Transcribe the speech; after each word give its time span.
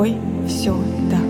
тобой 0.00 0.16
все 0.46 0.74
так. 1.10 1.20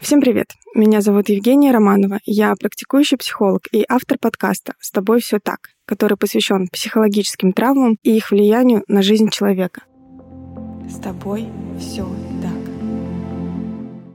Всем 0.00 0.20
привет! 0.20 0.48
Меня 0.74 1.00
зовут 1.00 1.28
Евгения 1.28 1.70
Романова. 1.70 2.18
Я 2.24 2.54
практикующий 2.56 3.16
психолог 3.16 3.68
и 3.70 3.84
автор 3.88 4.18
подкаста 4.18 4.74
«С 4.80 4.90
тобой 4.90 5.20
все 5.20 5.38
так», 5.38 5.70
который 5.84 6.16
посвящен 6.16 6.66
психологическим 6.72 7.52
травмам 7.52 7.98
и 8.02 8.16
их 8.16 8.32
влиянию 8.32 8.82
на 8.88 9.02
жизнь 9.02 9.28
человека. 9.28 9.82
С 10.90 10.96
тобой 10.96 11.46
все 11.78 12.04
так. 12.42 12.50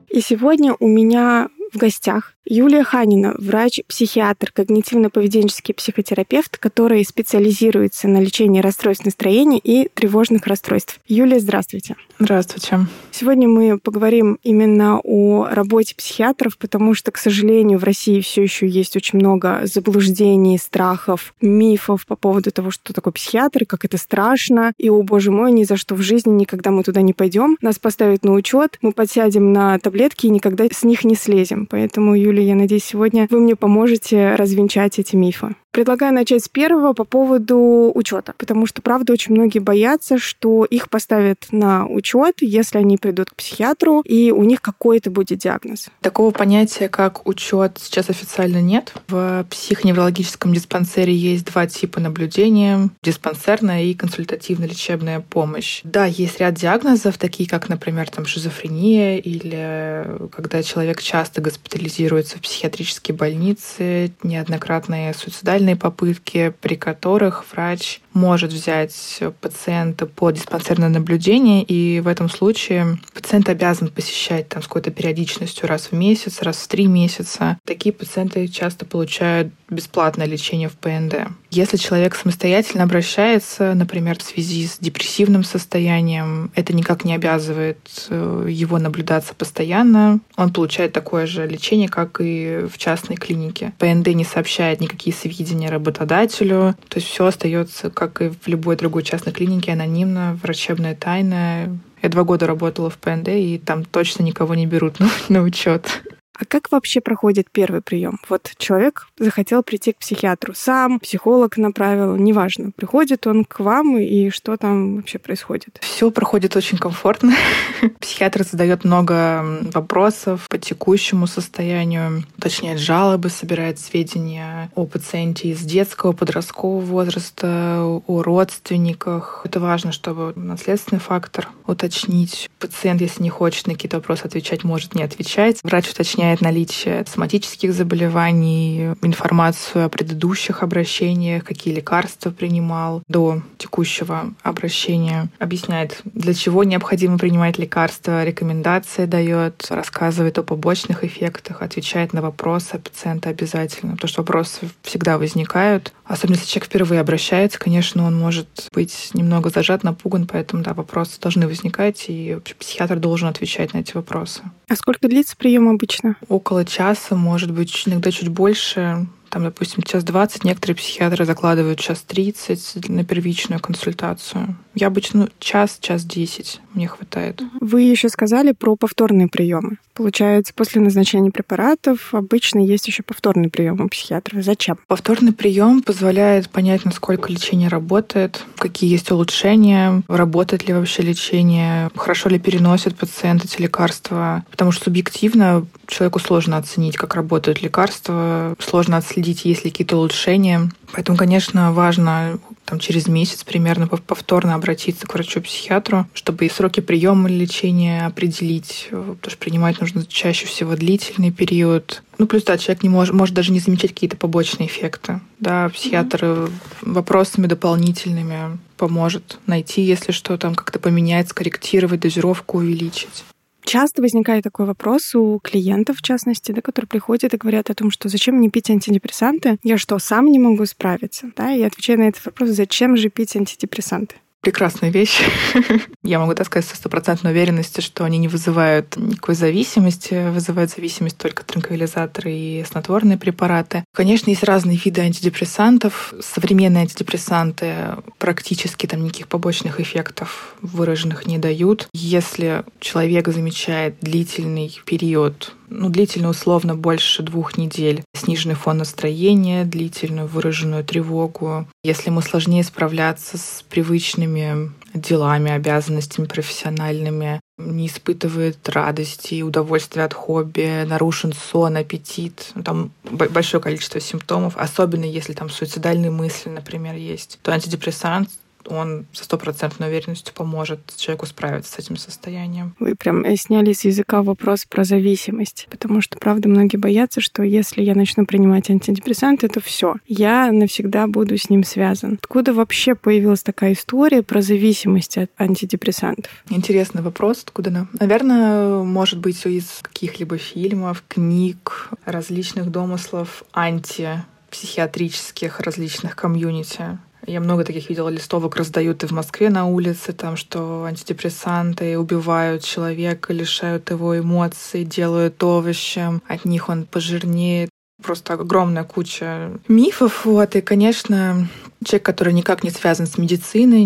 И 0.10 0.20
сегодня 0.20 0.76
у 0.78 0.88
меня 0.88 1.48
в 1.72 1.78
гостях 1.78 2.34
Юлия 2.50 2.84
Ханина, 2.84 3.36
врач-психиатр, 3.38 4.52
когнитивно-поведенческий 4.56 5.74
психотерапевт, 5.74 6.58
который 6.58 7.04
специализируется 7.04 8.08
на 8.08 8.22
лечении 8.22 8.62
расстройств 8.62 9.06
настроения 9.06 9.60
и 9.60 9.90
тревожных 9.94 10.48
расстройств. 10.48 11.00
Юлия, 11.08 11.40
здравствуйте. 11.40 11.96
Здравствуйте. 12.20 12.80
Сегодня 13.12 13.48
мы 13.50 13.78
поговорим 13.80 14.40
именно 14.44 15.00
о 15.04 15.48
работе 15.50 15.96
психиатров, 15.96 16.58
потому 16.58 16.94
что, 16.94 17.12
к 17.12 17.18
сожалению, 17.18 17.80
в 17.80 17.84
России 17.84 18.22
все 18.22 18.44
еще 18.44 18.68
есть 18.68 18.96
очень 18.96 19.20
много 19.20 19.62
заблуждений, 19.66 20.58
страхов, 20.58 21.34
мифов 21.42 22.06
по 22.06 22.16
поводу 22.16 22.52
того, 22.52 22.72
что 22.72 22.94
такое 22.94 23.12
психиатр, 23.12 23.66
как 23.66 23.86
это 23.86 23.98
страшно, 23.98 24.72
и, 24.78 24.90
о 24.90 25.02
боже 25.02 25.32
мой, 25.32 25.52
ни 25.52 25.64
за 25.64 25.78
что 25.78 25.96
в 25.96 26.02
жизни 26.02 26.32
никогда 26.32 26.72
мы 26.72 26.84
туда 26.84 27.02
не 27.02 27.14
пойдем, 27.14 27.58
нас 27.62 27.78
поставят 27.78 28.24
на 28.24 28.34
учет, 28.34 28.78
мы 28.82 28.94
подсядем 28.94 29.52
на 29.52 29.78
таблетки 29.80 30.28
и 30.28 30.30
никогда 30.30 30.66
с 30.72 30.84
них 30.84 31.04
не 31.04 31.16
слезем. 31.16 31.66
Поэтому, 31.66 32.16
Юлия, 32.16 32.37
Юлия, 32.38 32.50
я 32.50 32.56
надеюсь, 32.56 32.84
сегодня 32.84 33.28
вы 33.32 33.40
мне 33.40 33.56
поможете 33.56 34.36
развенчать 34.36 35.00
эти 35.00 35.16
мифы. 35.16 35.56
Предлагаю 35.78 36.12
начать 36.12 36.44
с 36.44 36.50
первого 36.50 36.94
по 36.94 37.04
поводу 37.04 37.92
учета, 37.94 38.34
потому 38.40 38.66
что, 38.66 38.82
правда, 38.82 39.14
очень 39.14 39.36
многие 39.36 39.60
боятся, 39.60 40.18
что 40.18 40.66
их 40.66 40.90
поставят 40.90 41.46
на 41.52 41.86
учет, 41.86 42.38
если 42.42 42.80
они 42.80 42.98
придут 42.98 43.30
к 43.30 43.36
психиатру, 43.36 44.02
и 44.02 44.32
у 44.32 44.44
них 44.44 44.60
какой-то 44.60 45.12
будет 45.12 45.38
диагноз. 45.38 45.90
Такого 46.02 46.32
понятия, 46.32 46.90
как 46.90 47.28
учет, 47.28 47.78
сейчас 47.80 48.10
официально 48.10 48.60
нет. 48.60 48.92
В 49.08 49.46
психоневрологическом 49.52 50.52
диспансере 50.52 51.14
есть 51.14 51.46
два 51.46 51.68
типа 51.68 52.00
наблюдения— 52.00 52.90
диспансерная 53.04 53.84
и 53.84 53.94
консультативно-лечебная 53.94 55.20
помощь. 55.20 55.82
Да, 55.84 56.06
есть 56.06 56.40
ряд 56.40 56.56
диагнозов, 56.56 57.20
такие 57.20 57.48
как, 57.48 57.70
например, 57.70 58.10
там, 58.10 58.26
шизофрения 58.26 59.20
или 59.20 60.08
когда 60.36 60.64
человек 60.64 61.04
часто 61.04 61.40
госпитализируется 61.40 62.40
в 62.40 62.42
психиатрические 62.42 63.16
больницы, 63.16 64.12
неоднократные 64.24 65.14
суицидальные 65.14 65.67
индивидуальные 65.68 65.76
попытки, 65.76 66.54
при 66.62 66.76
которых 66.76 67.46
врач 67.52 68.02
может 68.14 68.52
взять 68.52 69.20
пациента 69.42 70.06
по 70.06 70.32
диспансерное 70.32 70.90
наблюдение, 70.90 71.64
и 71.64 72.00
в 72.00 72.08
этом 72.08 72.30
случае 72.30 72.98
пациент 73.14 73.50
обязан 73.50 73.90
посещать 73.90 74.50
там 74.50 74.64
с 74.64 74.68
какой-то 74.68 74.92
периодичностью 74.92 75.68
раз 75.68 75.92
в 75.92 75.94
месяц, 75.94 76.42
раз 76.42 76.58
в 76.58 76.68
три 76.68 76.88
месяца. 76.88 77.58
Такие 77.66 77.94
пациенты 77.94 78.48
часто 78.48 78.86
получают 78.86 79.52
бесплатное 79.70 80.26
лечение 80.26 80.70
в 80.70 80.78
ПНД. 80.78 81.28
Если 81.58 81.78
человек 81.78 82.14
самостоятельно 82.14 82.84
обращается, 82.84 83.74
например, 83.74 84.20
в 84.20 84.22
связи 84.22 84.68
с 84.68 84.78
депрессивным 84.78 85.44
состоянием, 85.44 86.52
это 86.54 86.72
никак 86.72 87.04
не 87.04 87.16
обязывает 87.16 87.80
э, 88.10 88.46
его 88.48 88.78
наблюдаться 88.78 89.34
постоянно. 89.34 90.20
Он 90.36 90.54
получает 90.54 90.94
такое 90.94 91.26
же 91.26 91.48
лечение, 91.48 91.90
как 91.90 92.22
и 92.22 92.68
в 92.72 92.78
частной 92.78 93.16
клинике. 93.16 93.74
ПНД 93.80 94.10
не 94.10 94.24
сообщает 94.24 94.82
никакие 94.82 95.16
сведения 95.16 95.72
работодателю, 95.72 96.76
то 96.90 96.98
есть 97.00 97.08
все 97.08 97.26
остается 97.26 97.90
как 97.90 98.22
и 98.22 98.30
в 98.30 98.48
любой 98.48 98.76
другой 98.76 99.02
частной 99.02 99.34
клинике, 99.34 99.72
анонимно, 99.72 100.40
врачебная 100.44 100.94
тайна. 100.94 101.76
Я 102.04 102.10
два 102.10 102.24
года 102.24 102.46
работала 102.46 102.92
в 102.92 103.00
ПНД, 103.00 103.30
и 103.30 103.58
там 103.58 103.84
точно 103.84 104.22
никого 104.22 104.54
не 104.54 104.68
берут 104.68 105.00
на, 105.00 105.10
на 105.28 105.42
учет. 105.42 106.04
А 106.40 106.46
как 106.46 106.72
вообще 106.72 107.02
проходит 107.02 107.50
первый 107.52 107.82
прием? 107.82 108.20
Вот 108.30 108.52
человек 108.58 109.08
захотел 109.18 109.64
прийти 109.64 109.94
к 109.94 109.98
психиатру 109.98 110.54
сам, 110.56 111.00
психолог 111.00 111.58
направил, 111.58 112.16
неважно, 112.16 112.72
приходит 112.76 113.26
он 113.26 113.44
к 113.44 113.60
вам 113.60 113.98
и 113.98 114.30
что 114.30 114.56
там 114.56 114.98
вообще 114.98 115.18
происходит? 115.18 115.80
Все 115.82 116.12
проходит 116.12 116.56
очень 116.56 116.78
комфортно. 116.78 117.34
Психиатр 118.00 118.44
задает 118.44 118.84
много 118.84 119.44
вопросов 119.74 120.46
по 120.48 120.60
текущему 120.60 121.26
состоянию, 121.26 122.24
уточняет 122.38 122.80
жалобы, 122.80 123.30
собирает 123.30 123.80
сведения 123.80 124.70
о 124.76 124.86
пациенте 124.86 125.50
из 125.50 125.62
детского, 125.62 126.12
подросткового 126.12 126.82
возраста, 126.82 127.82
о 127.82 128.22
родственниках. 128.22 129.42
Это 129.44 129.60
важно, 129.60 129.92
чтобы 129.92 130.34
наследственный 130.36 131.00
фактор 131.00 131.50
уточнить. 131.66 132.50
Пациент, 132.60 133.02
если 133.02 133.24
не 133.24 133.30
хочет 133.30 133.68
на 133.68 133.74
какие-то 133.74 133.98
вопросы 133.98 134.26
отвечать, 134.26 134.64
может 134.64 134.94
не 134.94 135.04
отвечать. 135.04 135.60
Врач 135.64 135.90
уточняет 135.90 136.27
выясняет 136.28 136.42
наличие 136.42 137.06
соматических 137.08 137.74
заболеваний, 137.74 138.94
информацию 139.02 139.86
о 139.86 139.90
предыдущих 139.90 140.64
обращениях, 140.64 141.44
какие 141.44 141.74
лекарства 141.74 142.32
принимал 142.32 143.02
до 143.08 143.42
текущего 143.58 144.34
обращения, 144.44 145.30
объясняет, 145.40 146.02
для 146.04 146.34
чего 146.34 146.64
необходимо 146.64 147.18
принимать 147.18 147.58
лекарства, 147.58 148.24
рекомендации 148.24 149.06
дает, 149.06 149.68
рассказывает 149.70 150.38
о 150.38 150.44
побочных 150.44 151.04
эффектах, 151.04 151.62
отвечает 151.62 152.14
на 152.14 152.22
вопросы 152.22 152.80
пациента 152.80 153.30
обязательно, 153.30 153.94
потому 153.94 154.10
что 154.10 154.22
вопросы 154.22 154.70
всегда 154.82 155.18
возникают. 155.18 155.94
Особенно 156.08 156.36
если 156.36 156.48
человек 156.48 156.70
впервые 156.70 157.02
обращается, 157.02 157.60
конечно, 157.60 158.06
он 158.06 158.18
может 158.18 158.70
быть 158.74 159.12
немного 159.14 159.50
зажат, 159.50 159.84
напуган, 159.84 160.26
поэтому 160.26 160.64
да, 160.64 160.74
вопросы 160.74 161.20
должны 161.20 161.48
возникать, 161.48 162.06
и 162.08 162.38
психиатр 162.60 162.98
должен 162.98 163.28
отвечать 163.28 163.74
на 163.74 163.80
эти 163.80 163.94
вопросы. 163.94 164.42
А 164.70 164.76
сколько 164.76 165.08
длится 165.08 165.36
прием 165.36 165.68
обычно? 165.68 166.16
Около 166.30 166.64
часа, 166.64 167.16
может 167.16 167.52
быть, 167.52 167.84
иногда 167.86 168.12
чуть 168.12 168.30
больше 168.30 169.08
там, 169.30 169.44
допустим, 169.44 169.84
час 169.84 170.04
20, 170.04 170.44
некоторые 170.44 170.76
психиатры 170.76 171.26
закладывают 171.26 171.80
час 171.80 172.02
30 172.02 172.90
на 172.90 173.04
первичную 173.04 173.60
консультацию. 173.60 174.56
Я 174.76 174.88
обычно 174.88 175.22
ну, 175.22 175.30
час, 175.40 175.80
час 175.82 176.06
10 176.06 176.62
мне 176.76 176.88
хватает. 176.88 177.42
Вы 177.60 177.82
еще 177.82 178.10
сказали 178.10 178.52
про 178.52 178.76
повторные 178.76 179.28
приемы. 179.28 179.78
Получается, 179.96 180.54
после 180.56 180.80
назначения 180.80 181.32
препаратов 181.32 182.14
обычно 182.14 182.60
есть 182.60 182.88
еще 182.88 183.02
повторный 183.02 183.50
прием 183.50 183.82
у 183.82 183.90
психиатра. 183.90 184.44
Зачем? 184.44 184.78
Повторный 184.86 185.34
прием 185.34 185.82
позволяет 185.82 186.52
понять, 186.52 186.86
насколько 186.86 187.32
лечение 187.32 187.68
работает, 187.68 188.44
какие 188.60 188.92
есть 188.92 189.10
улучшения, 189.10 190.04
работает 190.08 190.68
ли 190.68 190.76
вообще 190.76 191.02
лечение, 191.02 191.90
хорошо 191.96 192.30
ли 192.30 192.38
переносит 192.38 192.96
пациент 192.96 193.44
эти 193.44 193.60
лекарства. 193.60 194.46
Потому 194.52 194.72
что 194.72 194.84
субъективно 194.86 195.66
человеку 195.88 196.20
сложно 196.20 196.58
оценить, 196.58 196.96
как 196.96 197.16
работают 197.16 197.64
лекарства, 197.64 198.56
сложно 198.60 198.98
отследить, 198.98 199.17
есть 199.22 199.66
ли 199.66 199.72
какие-то 199.72 199.98
улучшения. 199.98 200.72
Поэтому, 200.94 201.18
конечно, 201.18 201.74
важно 201.74 202.40
там, 202.66 202.80
через 202.80 203.08
месяц 203.08 203.44
примерно 203.44 203.88
повторно 203.88 204.56
обратиться 204.56 205.08
к 205.08 205.14
врачу-психиатру, 205.14 206.06
чтобы 206.14 206.46
и 206.46 206.50
сроки 206.50 206.80
приема 206.80 207.30
лечения 207.30 208.06
определить, 208.06 208.88
потому 208.90 209.16
что 209.26 209.38
принимать 209.38 209.80
нужно 209.80 210.06
чаще 210.06 210.48
всего 210.48 210.76
длительный 210.76 211.32
период. 211.32 212.04
Ну, 212.18 212.28
плюс, 212.28 212.44
да, 212.44 212.58
человек 212.58 212.84
не 212.84 212.90
может, 212.90 213.14
может 213.14 213.36
даже 213.36 213.52
не 213.52 213.60
замечать 213.60 213.94
какие-то 213.94 214.18
побочные 214.18 214.68
эффекты. 214.68 215.22
Да, 215.40 215.70
психиатр 215.70 216.24
mm-hmm. 216.24 216.52
вопросами 216.82 217.48
дополнительными 217.48 218.58
поможет 218.76 219.40
найти, 219.46 219.82
если 219.82 220.12
что, 220.12 220.38
там 220.38 220.56
как-то 220.56 220.80
поменять, 220.80 221.30
скорректировать, 221.30 222.02
дозировку 222.02 222.58
увеличить. 222.58 223.24
Часто 223.68 224.02
возникает 224.02 224.46
такой 224.46 224.66
вопрос 224.66 225.14
у 225.14 225.40
клиентов, 225.40 225.98
в 225.98 226.02
частности, 226.02 226.54
да, 226.54 226.62
которые 226.62 226.88
приходят 226.88 227.34
и 227.34 227.38
говорят 227.38 227.70
о 227.70 227.76
том, 227.76 227.92
что 227.92 228.08
зачем 228.08 228.36
мне 228.36 228.50
пить 228.50 228.70
антидепрессанты? 228.70 229.58
Я 229.62 229.78
что, 229.78 230.00
сам 230.00 230.28
не 230.28 230.40
могу 230.40 230.66
справиться? 230.66 231.32
Да? 231.36 231.52
И 231.52 231.62
отвечаю 231.64 232.00
на 232.00 232.04
этот 232.04 232.26
вопрос, 232.26 232.52
зачем 232.52 232.96
же 232.96 233.10
пить 233.10 233.36
антидепрессанты? 233.36 234.16
Прекрасная 234.42 234.90
вещь. 234.90 235.22
Я 236.04 236.20
могу 236.20 236.34
так 236.34 236.48
сказать 236.48 236.70
со 236.70 236.76
стопроцентной 236.76 237.32
уверенностью, 237.32 237.84
что 237.84 238.06
они 238.06 238.18
не 238.18 238.28
вызывают 238.28 238.96
никакой 238.96 239.36
зависимости, 239.36 240.30
вызывают 240.30 240.72
зависимость 240.72 241.18
только 241.18 241.44
транквилизаторы 241.44 242.32
и 242.32 242.66
снотворные 242.70 243.18
препараты. 243.18 243.84
Конечно, 243.94 244.30
есть 244.30 244.44
разные 244.44 244.78
виды 244.78 245.02
антидепрессантов. 245.02 246.14
Современные 246.22 246.84
антидепрессанты 246.84 247.98
практически 248.20 248.88
там 248.88 249.04
никаких 249.04 249.28
побочных 249.28 249.80
эффектов 249.80 250.56
выраженных 250.62 251.26
не 251.26 251.38
дают. 251.38 251.88
Если 251.94 252.64
человек 252.80 253.28
замечает 253.28 253.98
длительный 254.02 254.80
период 254.86 255.54
ну, 255.70 255.90
длительно 255.90 256.30
условно 256.30 256.76
больше 256.76 257.24
двух 257.24 257.58
недель. 257.58 258.04
Сниженный 258.16 258.56
фон 258.56 258.78
настроения, 258.78 259.66
длительную 259.66 260.28
выраженную 260.28 260.84
тревогу. 260.84 261.68
Если 261.84 262.10
ему 262.10 262.22
сложнее 262.22 262.64
справляться 262.64 263.38
с 263.38 263.64
привычными 263.70 264.72
делами, 264.94 265.52
обязанностями 265.52 266.26
профессиональными, 266.26 267.40
не 267.58 267.88
испытывает 267.88 268.70
радости 268.70 269.42
удовольствия 269.42 270.04
от 270.04 270.14
хобби, 270.14 270.86
нарушен 270.86 271.34
сон, 271.34 271.78
аппетит, 271.78 272.52
ну, 272.56 272.64
там 272.64 272.92
большое 273.04 273.62
количество 273.62 274.00
симптомов, 274.00 274.56
особенно 274.58 275.06
если 275.06 275.34
там 275.34 275.50
суицидальные 275.50 276.12
мысли, 276.12 276.50
например, 276.50 276.96
есть, 276.96 277.40
то 277.42 277.52
антидепрессант 277.52 278.30
он 278.68 279.06
со 279.14 279.24
стопроцентной 279.24 279.88
уверенностью 279.88 280.34
поможет 280.34 280.80
человеку 280.96 281.26
справиться 281.26 281.74
с 281.74 281.80
этим 281.80 281.98
состоянием. 281.98 282.76
Вы 282.80 282.96
прям 282.96 283.24
э, 283.24 283.36
сняли 283.36 283.74
с 283.74 283.86
языка 283.86 284.22
вопрос 284.22 284.66
про 284.66 284.84
зависимость, 284.84 285.68
потому 285.70 286.02
что, 286.02 286.18
правда, 286.18 286.50
многие 286.50 286.78
боятся, 286.78 287.22
что 287.22 287.44
если 287.44 287.82
я 287.82 287.96
начну 287.96 288.26
принимать 288.26 288.70
антидепрессанты, 288.70 289.48
то 289.48 289.62
все, 289.62 289.96
я 290.08 290.52
навсегда 290.52 291.08
буду 291.08 291.38
с 291.38 291.50
ним 291.50 291.64
связан. 291.64 292.20
Откуда 292.22 292.54
вообще 292.54 292.96
появилась 292.96 293.44
такая 293.44 293.74
история 293.74 294.24
про 294.24 294.42
зависимость 294.42 295.18
от 295.18 295.32
антидепрессантов? 295.38 296.32
Интересный 296.50 297.02
вопрос, 297.02 297.44
откуда 297.44 297.70
она? 297.70 297.88
Наверное, 298.00 298.84
может 298.84 299.20
быть, 299.20 299.46
из 299.46 299.80
каких-либо 299.82 300.38
фильмов, 300.38 301.04
книг, 301.08 301.90
различных 302.06 302.72
домыслов 302.72 303.44
антипсихиатрических 303.54 305.60
различных 305.60 306.16
комьюнити. 306.16 306.98
Я 307.28 307.42
много 307.42 307.66
таких 307.66 307.90
видела 307.90 308.08
листовок 308.08 308.56
раздают 308.56 309.04
и 309.04 309.08
в 309.08 309.12
Москве 309.12 309.50
на 309.50 309.66
улице, 309.66 310.14
там, 310.14 310.38
что 310.38 310.86
антидепрессанты 310.86 312.00
убивают 312.00 312.64
человека, 312.64 313.34
лишают 313.34 313.90
его 313.90 314.18
эмоций, 314.18 314.86
делают 314.86 315.44
овощем, 315.44 316.22
от 316.30 316.46
них 316.46 316.70
он 316.70 316.86
пожирнеет 316.86 317.70
просто 318.02 318.34
огромная 318.34 318.86
куча 318.86 319.52
мифов. 319.68 320.24
Вот, 320.26 320.56
и, 320.56 320.62
конечно, 320.62 321.50
человек, 321.84 322.06
который 322.06 322.34
никак 322.34 322.64
не 322.64 322.70
связан 322.70 323.08
с 323.08 323.18
медициной, 323.18 323.86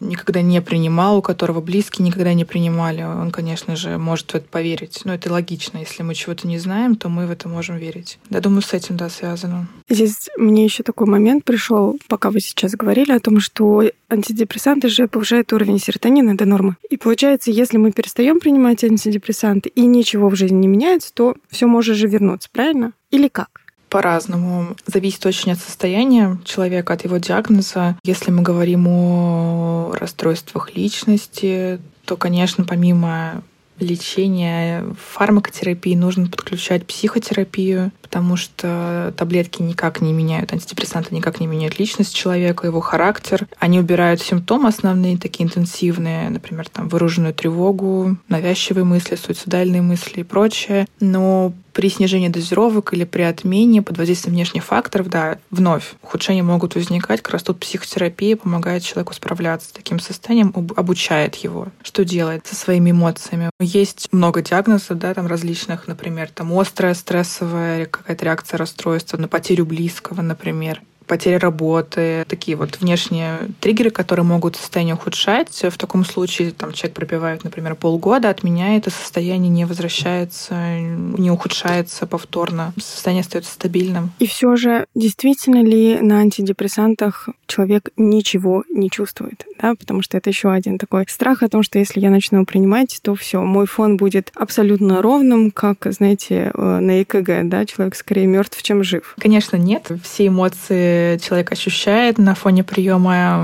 никогда 0.00 0.42
не 0.42 0.60
принимал, 0.62 1.18
у 1.18 1.22
которого 1.22 1.60
близкие 1.60 2.06
никогда 2.06 2.32
не 2.34 2.44
принимали, 2.44 3.02
он, 3.02 3.30
конечно 3.30 3.76
же, 3.76 3.98
может 3.98 4.30
в 4.30 4.34
это 4.34 4.46
поверить. 4.48 5.00
Но 5.04 5.14
это 5.14 5.32
логично. 5.32 5.78
Если 5.78 6.02
мы 6.02 6.14
чего-то 6.14 6.46
не 6.46 6.58
знаем, 6.58 6.96
то 6.96 7.08
мы 7.08 7.26
в 7.26 7.30
это 7.30 7.48
можем 7.48 7.76
верить. 7.76 8.18
Я 8.30 8.40
думаю, 8.40 8.62
с 8.62 8.72
этим, 8.72 8.96
да, 8.96 9.08
связано. 9.08 9.68
Здесь 9.88 10.28
мне 10.36 10.64
еще 10.64 10.82
такой 10.82 11.06
момент 11.06 11.44
пришел, 11.44 11.98
пока 12.08 12.30
вы 12.30 12.40
сейчас 12.40 12.72
говорили 12.72 13.12
о 13.12 13.20
том, 13.20 13.40
что 13.40 13.84
антидепрессанты 14.08 14.88
же 14.88 15.08
повышают 15.08 15.52
уровень 15.52 15.78
серотонина 15.78 16.36
до 16.36 16.46
нормы. 16.46 16.76
И 16.88 16.96
получается, 16.96 17.50
если 17.50 17.76
мы 17.76 17.92
перестаем 17.92 18.40
принимать 18.40 18.82
антидепрессанты 18.84 19.68
и 19.68 19.86
ничего 19.86 20.28
в 20.28 20.36
жизни 20.36 20.56
не 20.56 20.68
меняется, 20.68 21.12
то 21.12 21.36
все 21.48 21.66
может 21.66 21.96
же 21.96 22.06
вернуться, 22.06 22.48
правильно? 22.52 22.92
Или 23.10 23.28
как? 23.28 23.59
По-разному. 23.90 24.76
Зависит 24.86 25.26
очень 25.26 25.52
от 25.52 25.58
состояния 25.58 26.38
человека, 26.44 26.92
от 26.92 27.04
его 27.04 27.18
диагноза. 27.18 27.96
Если 28.04 28.30
мы 28.30 28.42
говорим 28.42 28.86
о 28.88 29.92
расстройствах 29.98 30.74
личности, 30.76 31.80
то, 32.04 32.16
конечно, 32.16 32.64
помимо 32.64 33.42
лечения 33.80 34.84
фармакотерапии 35.12 35.94
нужно 35.94 36.28
подключать 36.28 36.86
психотерапию, 36.86 37.92
потому 38.02 38.36
что 38.36 39.12
таблетки 39.16 39.62
никак 39.62 40.00
не 40.00 40.12
меняют, 40.12 40.52
антидепрессанты 40.52 41.14
никак 41.14 41.40
не 41.40 41.46
меняют 41.46 41.78
личность 41.78 42.14
человека, 42.14 42.66
его 42.66 42.80
характер. 42.80 43.48
Они 43.58 43.78
убирают 43.80 44.20
симптомы 44.20 44.68
основные, 44.68 45.16
такие 45.16 45.46
интенсивные, 45.46 46.28
например, 46.30 46.68
там 46.68 46.88
выраженную 46.88 47.34
тревогу, 47.34 48.16
навязчивые 48.28 48.84
мысли, 48.84 49.16
суицидальные 49.16 49.82
мысли 49.82 50.20
и 50.20 50.24
прочее. 50.24 50.86
Но 51.00 51.52
при 51.72 51.88
снижении 51.88 52.28
дозировок 52.28 52.92
или 52.92 53.04
при 53.04 53.22
отмене 53.22 53.82
под 53.82 53.98
воздействием 53.98 54.34
внешних 54.34 54.64
факторов, 54.64 55.08
да, 55.08 55.38
вновь 55.50 55.94
ухудшения 56.02 56.42
могут 56.42 56.74
возникать. 56.74 57.22
Как 57.22 57.32
раз 57.32 57.42
тут 57.42 57.60
психотерапия 57.60 58.36
помогает 58.36 58.82
человеку 58.82 59.14
справляться 59.14 59.68
с 59.68 59.72
таким 59.72 60.00
состоянием, 60.00 60.52
обучает 60.76 61.36
его, 61.36 61.68
что 61.82 62.04
делать 62.04 62.46
со 62.46 62.54
своими 62.54 62.90
эмоциями. 62.90 63.50
Есть 63.60 64.08
много 64.12 64.42
диагнозов, 64.42 64.98
да, 64.98 65.14
там 65.14 65.26
различных, 65.26 65.86
например, 65.86 66.30
там 66.34 66.56
острая 66.58 66.94
стрессовая 66.94 67.86
какая-то 67.86 68.24
реакция 68.24 68.58
расстройства 68.58 69.16
на 69.16 69.28
потерю 69.28 69.66
близкого, 69.66 70.22
например 70.22 70.82
потеря 71.10 71.40
работы, 71.40 72.24
такие 72.28 72.56
вот 72.56 72.78
внешние 72.80 73.38
триггеры, 73.60 73.90
которые 73.90 74.24
могут 74.24 74.54
состояние 74.54 74.94
ухудшать. 74.94 75.60
В 75.68 75.76
таком 75.76 76.04
случае 76.04 76.52
там, 76.52 76.72
человек 76.72 76.94
пропивает, 76.94 77.42
например, 77.42 77.74
полгода, 77.74 78.30
отменяет, 78.30 78.86
и 78.86 78.90
состояние 78.90 79.50
не 79.50 79.64
возвращается, 79.64 80.54
не 80.78 81.32
ухудшается 81.32 82.06
повторно. 82.06 82.72
Состояние 82.80 83.22
остается 83.22 83.52
стабильным. 83.52 84.12
И 84.20 84.26
все 84.28 84.54
же, 84.54 84.86
действительно 84.94 85.64
ли 85.64 85.98
на 86.00 86.20
антидепрессантах 86.20 87.28
человек 87.48 87.88
ничего 87.96 88.62
не 88.68 88.88
чувствует? 88.88 89.44
Да? 89.60 89.74
Потому 89.74 90.02
что 90.02 90.16
это 90.16 90.30
еще 90.30 90.52
один 90.52 90.78
такой 90.78 91.06
страх 91.08 91.42
о 91.42 91.48
том, 91.48 91.64
что 91.64 91.80
если 91.80 91.98
я 91.98 92.10
начну 92.10 92.46
принимать, 92.46 93.00
то 93.02 93.16
все, 93.16 93.42
мой 93.42 93.66
фон 93.66 93.96
будет 93.96 94.30
абсолютно 94.36 95.02
ровным, 95.02 95.50
как, 95.50 95.88
знаете, 95.90 96.52
э, 96.54 96.78
на 96.78 97.02
ЭКГ, 97.02 97.48
да, 97.48 97.66
человек 97.66 97.96
скорее 97.96 98.26
мертв, 98.26 98.62
чем 98.62 98.84
жив. 98.84 99.16
Конечно, 99.18 99.56
нет. 99.56 99.90
Все 100.04 100.28
эмоции 100.28 100.99
человек 101.22 101.52
ощущает 101.52 102.18
на 102.18 102.34
фоне 102.34 102.64
приема 102.64 103.36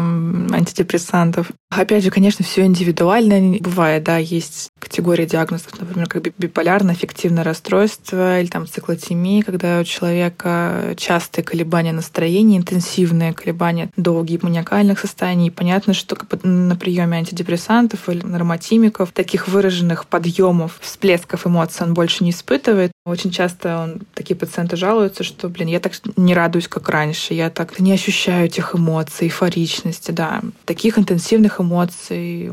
антидепрессантов. 0.53 1.49
Опять 1.71 2.05
же, 2.05 2.11
конечно, 2.11 2.45
все 2.45 2.65
индивидуально. 2.65 3.59
Бывает, 3.59 4.05
да, 4.05 4.19
есть 4.19 4.71
категория 4.79 5.27
диагнозов, 5.27 5.79
например, 5.79 6.09
как 6.09 6.23
биполярное 6.39 6.95
аффективное 6.95 7.45
расстройство 7.45 8.41
или 8.41 8.47
там 8.47 8.67
циклотемия, 8.67 9.43
когда 9.43 9.81
у 9.81 9.85
человека 9.85 10.95
частые 10.97 11.45
колебания 11.45 11.93
настроения, 11.93 12.57
интенсивные 12.57 13.33
колебания 13.33 13.91
до 13.97 14.23
гипоманиакальных 14.23 14.99
состояний. 14.99 15.49
И 15.49 15.51
понятно, 15.51 15.93
что 15.93 16.17
на 16.43 16.77
приеме 16.77 17.19
антидепрессантов 17.19 18.09
или 18.09 18.23
нормотимиков 18.23 19.13
таких 19.13 19.49
выраженных 19.49 20.07
подъемов, 20.07 20.79
всплесков 20.81 21.47
эмоций 21.47 21.85
он 21.87 21.95
больше 21.95 22.25
не 22.25 22.31
испытывает. 22.31 22.93
Очень 23.07 23.31
часто 23.31 23.79
он, 23.79 24.01
такие 24.15 24.37
пациенты 24.37 24.75
жалуются, 24.75 25.23
что, 25.23 25.49
блин, 25.49 25.69
я 25.69 25.79
так 25.79 25.93
не 26.17 26.35
радуюсь, 26.35 26.67
как 26.67 26.89
раньше, 26.89 27.35
я 27.35 27.51
так 27.51 27.79
не 27.79 27.93
ощущаю 27.93 28.47
этих 28.47 28.75
эмоций, 28.75 29.29
эйфоричности, 29.29 30.11
да. 30.11 30.43
Таких 30.65 30.99
интенсивных 30.99 31.61
эмоций 31.61 32.51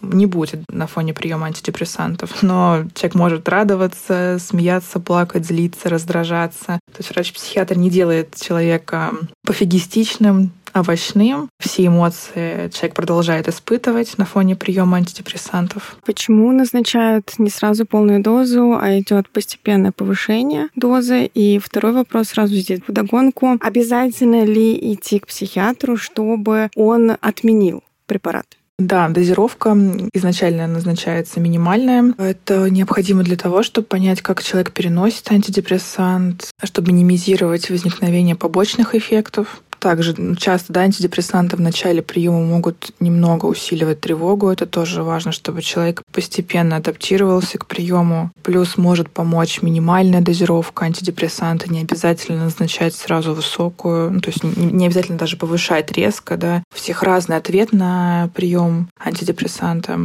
не 0.00 0.24
будет 0.24 0.64
на 0.70 0.86
фоне 0.86 1.12
приема 1.12 1.48
антидепрессантов. 1.48 2.42
Но 2.42 2.84
человек 2.94 3.14
может 3.14 3.48
радоваться, 3.50 4.38
смеяться, 4.40 5.00
плакать, 5.00 5.44
злиться, 5.44 5.90
раздражаться. 5.90 6.80
То 6.86 6.98
есть 6.98 7.10
врач-психиатр 7.10 7.76
не 7.76 7.90
делает 7.90 8.34
человека 8.40 9.12
пофигистичным, 9.44 10.52
овощным. 10.74 11.48
Все 11.58 11.86
эмоции 11.86 12.68
человек 12.70 12.94
продолжает 12.94 13.48
испытывать 13.48 14.16
на 14.18 14.24
фоне 14.24 14.56
приема 14.56 14.98
антидепрессантов. 14.98 15.96
Почему 16.04 16.52
назначают 16.52 17.38
не 17.38 17.50
сразу 17.50 17.86
полную 17.86 18.22
дозу, 18.22 18.78
а 18.80 18.98
идет 18.98 19.28
постепенное 19.30 19.92
повышение 19.92 20.68
дозы? 20.76 21.26
И 21.26 21.58
второй 21.58 21.92
вопрос 21.92 22.28
сразу 22.28 22.54
здесь 22.54 22.80
в 22.86 22.92
догонку. 22.92 23.56
Обязательно 23.60 24.44
ли 24.44 24.94
идти 24.94 25.18
к 25.18 25.26
психиатру, 25.26 25.96
чтобы 25.96 26.70
он 26.76 27.16
отменил 27.20 27.82
препарат? 28.06 28.46
Да, 28.80 29.08
дозировка 29.10 29.76
изначально 30.14 30.66
назначается 30.66 31.38
минимальная. 31.38 32.14
Это 32.16 32.70
необходимо 32.70 33.22
для 33.22 33.36
того, 33.36 33.62
чтобы 33.62 33.86
понять, 33.86 34.22
как 34.22 34.42
человек 34.42 34.72
переносит 34.72 35.30
антидепрессант, 35.30 36.50
чтобы 36.62 36.92
минимизировать 36.92 37.68
возникновение 37.68 38.36
побочных 38.36 38.94
эффектов. 38.94 39.62
Также 39.80 40.36
часто 40.36 40.74
да, 40.74 40.82
антидепрессанты 40.82 41.56
в 41.56 41.60
начале 41.60 42.02
приема 42.02 42.44
могут 42.44 42.92
немного 43.00 43.46
усиливать 43.46 44.00
тревогу. 44.00 44.50
Это 44.50 44.66
тоже 44.66 45.02
важно, 45.02 45.32
чтобы 45.32 45.62
человек 45.62 46.02
постепенно 46.12 46.76
адаптировался 46.76 47.56
к 47.56 47.66
приему. 47.66 48.30
Плюс 48.42 48.76
может 48.76 49.08
помочь 49.08 49.62
минимальная 49.62 50.20
дозировка 50.20 50.84
антидепрессанта. 50.84 51.72
Не 51.72 51.80
обязательно 51.80 52.44
назначать 52.44 52.94
сразу 52.94 53.32
высокую, 53.32 54.10
ну, 54.12 54.20
то 54.20 54.28
есть 54.28 54.44
не, 54.44 54.84
обязательно 54.84 55.16
даже 55.16 55.38
повышать 55.38 55.90
резко. 55.92 56.36
Да. 56.36 56.62
У 56.70 56.76
всех 56.76 57.02
разный 57.02 57.36
ответ 57.36 57.72
на 57.72 58.28
прием 58.34 58.69
антидепрессанта. 58.98 59.98